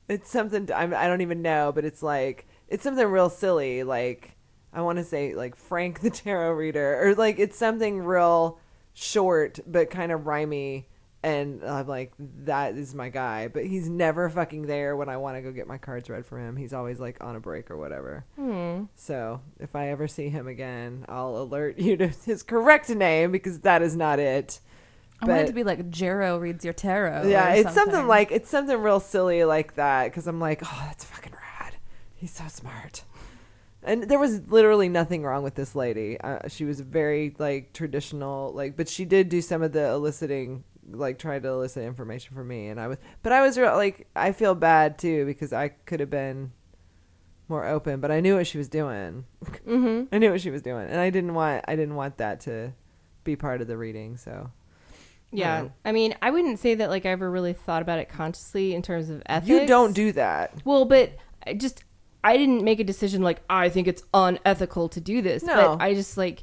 [0.08, 0.70] it's something.
[0.74, 3.82] I'm, I don't even know, but it's like it's something real silly.
[3.82, 4.36] Like
[4.72, 8.58] I want to say like Frank the Tarot Reader, or like it's something real
[9.00, 10.86] short but kind of rhymy.
[11.22, 12.12] And I'm like,
[12.44, 13.48] that is my guy.
[13.48, 16.38] But he's never fucking there when I want to go get my cards read for
[16.38, 16.56] him.
[16.56, 18.24] He's always like on a break or whatever.
[18.36, 18.84] Hmm.
[18.94, 23.60] So if I ever see him again, I'll alert you to his correct name because
[23.60, 24.60] that is not it.
[25.22, 28.08] I want it to be like Jero reads your tarot yeah, it's something something.
[28.08, 31.74] like it's something real silly like that because I'm like, oh, that's fucking rad.
[32.14, 33.04] He's so smart.
[33.82, 36.20] And there was literally nothing wrong with this lady.
[36.20, 40.64] Uh, she was very like traditional, like, but she did do some of the eliciting,
[40.90, 44.06] like, try to elicit information from me, and I was, but I was real, like,
[44.14, 46.52] I feel bad too because I could have been
[47.48, 49.24] more open, but I knew what she was doing.
[49.44, 50.04] Mm-hmm.
[50.14, 52.72] I knew what she was doing, and I didn't want, I didn't want that to
[53.24, 54.16] be part of the reading.
[54.16, 54.50] So
[55.32, 55.62] Yeah.
[55.62, 55.72] Right.
[55.84, 58.82] I mean, I wouldn't say that like I ever really thought about it consciously in
[58.82, 59.48] terms of ethics.
[59.48, 60.54] you don't do that.
[60.64, 61.12] Well, but
[61.46, 61.84] I just
[62.22, 65.42] I didn't make a decision like I think it's unethical to do this.
[65.42, 65.54] No.
[65.78, 66.42] But I just like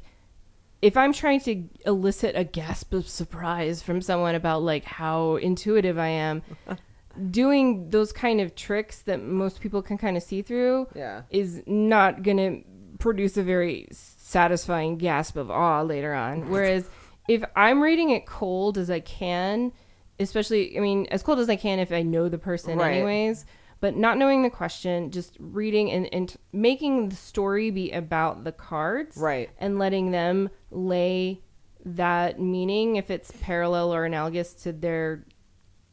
[0.82, 5.98] if I'm trying to elicit a gasp of surprise from someone about like how intuitive
[5.98, 6.42] I am,
[7.30, 11.22] doing those kind of tricks that most people can kind of see through Yeah.
[11.30, 12.62] is not going to
[12.98, 16.48] produce a very satisfying gasp of awe later on.
[16.50, 16.88] Whereas
[17.28, 19.72] if I'm reading it cold as I can,
[20.20, 22.94] especially, I mean, as cold as I can if I know the person, Right.
[22.94, 23.46] anyways,
[23.80, 28.52] but not knowing the question, just reading and, and making the story be about the
[28.52, 29.50] cards Right.
[29.58, 31.40] and letting them lay
[31.84, 35.24] that meaning if it's parallel or analogous to their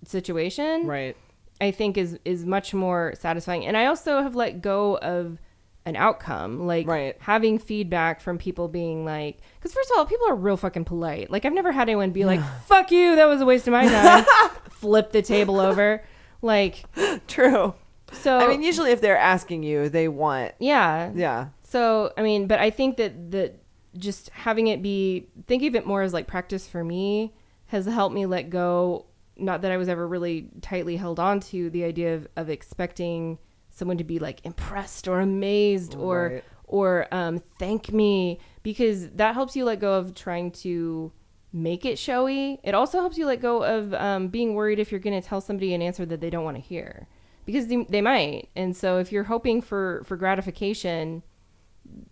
[0.06, 1.16] situation Right.
[1.62, 3.66] I think is is much more satisfying.
[3.66, 5.38] And I also have let go of
[5.86, 7.16] an outcome, like Right.
[7.20, 11.30] having feedback from people being like, because first of all, people are real fucking polite.
[11.32, 13.88] Like I've never had anyone be like, "Fuck you, that was a waste of my
[13.88, 14.26] time,"
[14.72, 16.04] flip the table over,
[16.42, 16.84] like
[17.28, 17.74] True.
[18.12, 18.38] so.
[18.38, 20.54] I mean, usually if they're asking you, they want.
[20.60, 21.48] yeah, Yeah.
[21.64, 23.60] So I mean, but I think that that
[23.98, 27.34] just having it be thinking of it more as like practice for me
[27.68, 29.06] has helped me let go.
[29.38, 33.38] Not that I was ever really tightly held on to the idea of, of expecting
[33.72, 36.44] someone to be like impressed or amazed or Right.
[36.66, 41.12] or um, thank me because that helps you let go of trying to
[41.56, 42.60] make it showy.
[42.64, 45.40] It also helps you let go of um, being worried if you're going to tell
[45.40, 47.08] somebody an answer that they don't want to hear
[47.46, 48.50] because they, they might.
[48.58, 51.24] And so if you're hoping for for gratification,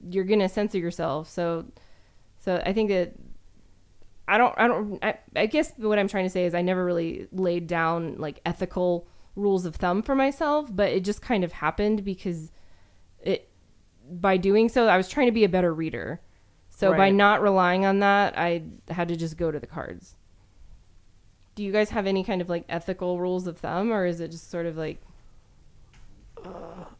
[0.10, 1.30] you're going to censor yourself.
[1.30, 1.66] So
[2.40, 3.16] so I think that
[4.30, 6.86] I don't I don't I, I guess what I'm trying to say is I never
[6.86, 11.52] really laid down like ethical rules of thumb for myself, but it just kind of
[11.52, 12.50] happened because
[13.20, 13.50] it
[14.10, 16.22] by doing so I was trying to be a better reader.
[16.92, 20.16] So by not relying on that, I had to just go to the cards.
[21.56, 24.32] do you guys have any kind of like ethical rules of thumb, or is it
[24.32, 25.02] just sort of like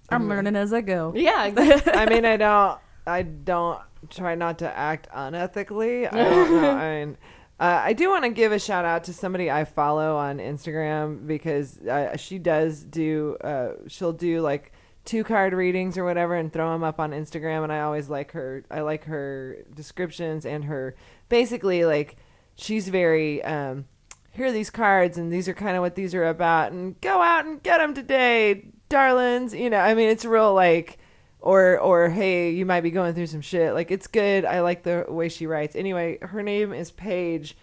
[0.10, 1.14] I'm learning as I go.
[1.16, 1.46] yeah?
[1.48, 1.94] exactly.
[1.94, 3.80] I mean, I don't, I don't
[4.10, 6.12] try not to act unethically.
[6.12, 6.72] I don't know.
[6.72, 7.18] I mean,
[7.60, 11.26] uh, I do want to give a shout out to somebody I follow on Instagram
[11.26, 14.73] because uh, she does do, uh, she'll do like
[15.06, 17.64] two card readings or whatever and throw them up on Instagram.
[17.64, 20.96] And I always like her, I like her descriptions and her
[21.30, 22.18] basically like,
[22.56, 23.86] she's very, um,
[24.34, 27.22] here are these cards and these are kind of what these are about and go
[27.22, 30.98] out and get them today darlings you know i mean it's real like
[31.40, 34.84] or or hey you might be going through some shit like it's good i like
[34.84, 37.56] the way she writes anyway her name is paige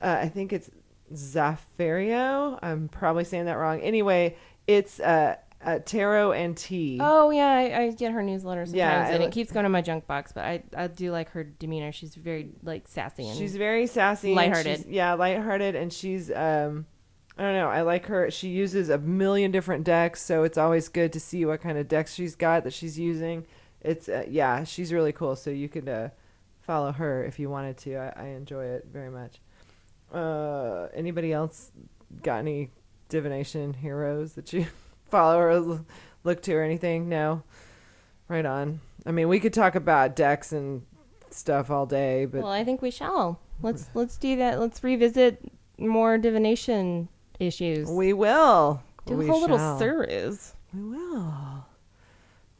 [0.00, 0.70] uh, i think it's
[1.12, 4.34] zafario i'm probably saying that wrong anyway
[4.66, 5.34] it's uh,
[5.64, 9.26] uh tarot and tea Oh yeah, I, I get her newsletter sometimes, Yeah, and li-
[9.26, 10.32] it keeps going to my junk box.
[10.32, 11.92] But I, I do like her demeanor.
[11.92, 14.86] She's very like sassy and She's very sassy, Lighthearted.
[14.88, 16.86] Yeah, lighthearted, and she's um,
[17.38, 17.68] I don't know.
[17.68, 18.30] I like her.
[18.30, 21.88] She uses a million different decks, so it's always good to see what kind of
[21.88, 23.46] decks she's got that she's using.
[23.80, 25.36] It's uh, yeah, she's really cool.
[25.36, 26.08] So you could uh,
[26.60, 27.96] follow her if you wanted to.
[27.96, 29.40] I, I enjoy it very much.
[30.12, 31.70] Uh, anybody else
[32.22, 32.70] got any
[33.08, 34.66] divination heroes that you
[35.12, 35.84] follow or
[36.24, 37.08] look to or anything?
[37.08, 37.44] No.
[38.28, 38.80] Right on.
[39.06, 40.82] I mean, we could talk about decks and
[41.30, 43.38] stuff all day, but well, I think we shall.
[43.60, 44.58] Let's let's do that.
[44.58, 45.40] Let's revisit
[45.78, 47.08] more divination
[47.38, 47.88] issues.
[47.88, 48.82] We will.
[49.06, 49.78] do we a whole little shall.
[49.78, 50.54] series.
[50.74, 51.66] We will.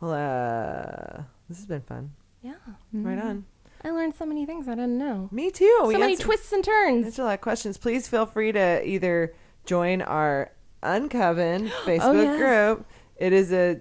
[0.01, 2.13] Well, uh, this has been fun.
[2.43, 2.55] Yeah,
[2.93, 3.47] Right on.
[3.85, 5.29] I learned so many things I didn't know.
[5.33, 5.77] Me too.
[5.81, 7.07] so we many answered, twists and turns.
[7.07, 7.79] answered a lot of questions.
[7.79, 9.35] Please feel free to either
[9.65, 12.37] join our Uncoven Facebook Oh, yes.
[12.39, 12.87] group.
[13.17, 13.81] It is a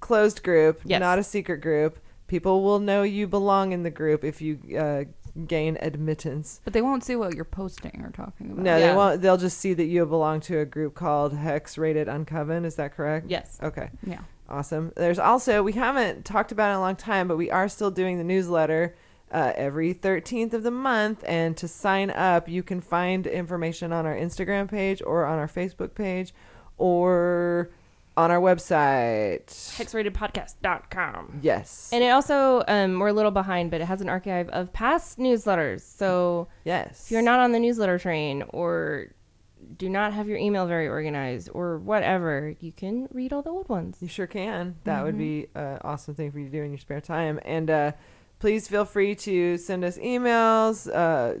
[0.00, 1.00] closed group, Yes.
[1.00, 1.98] not a secret group.
[2.26, 5.04] People will know you belong in the group if you uh,
[5.46, 6.60] gain admittance.
[6.64, 8.62] But they won't see what you're posting or talking about.
[8.62, 9.20] No, they won't.
[9.20, 12.64] They'll just see that you belong to a group called Hex Rated Uncoven.
[12.64, 13.26] Is that correct?
[13.28, 13.58] Yes.
[13.62, 13.90] Okay.
[14.06, 14.20] Yeah.
[14.48, 14.92] Awesome.
[14.96, 17.90] There's also we haven't talked about it in a long time, but we are still
[17.90, 18.94] doing the newsletter
[19.30, 21.24] uh, every 13th of the month.
[21.26, 25.48] And to sign up, you can find information on our Instagram page or on our
[25.48, 26.32] Facebook page
[26.78, 27.70] or
[28.16, 29.46] on our website.
[29.46, 31.40] Hexratedpodcast.com.
[31.42, 31.90] Yes.
[31.92, 35.18] And it also, um, we're a little behind, but it has an archive of past
[35.18, 35.82] newsletters.
[35.82, 37.04] So yes.
[37.06, 39.12] if you're not on the newsletter train or
[39.76, 43.68] do not have your email very organized or whatever, you can read all the old
[43.68, 43.98] ones.
[44.00, 44.76] You sure can.
[44.84, 47.40] That would be an awesome thing for you to do in your spare time.
[47.44, 47.92] And uh,
[48.40, 51.40] please feel free to send us emails, uh,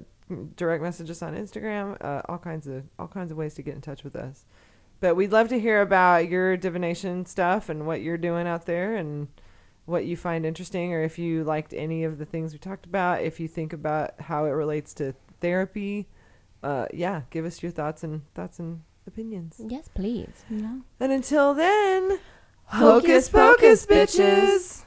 [0.56, 3.80] direct messages on Instagram, uh, all kinds of all kinds of ways to get in
[3.80, 4.44] touch with us.
[5.00, 8.94] But we'd love to hear about your divination stuff and what you're doing out there
[8.96, 9.28] and
[9.86, 13.22] what you find interesting or if you liked any of the things we talked about,
[13.22, 16.06] if you think about how it relates to therapy.
[16.62, 19.60] Uh, yeah, give us your thoughts and thoughts and opinions.
[19.66, 20.44] Yes, please.
[20.50, 20.82] No.
[21.00, 22.20] And until then,
[22.66, 24.84] Hocus pocus, bitches.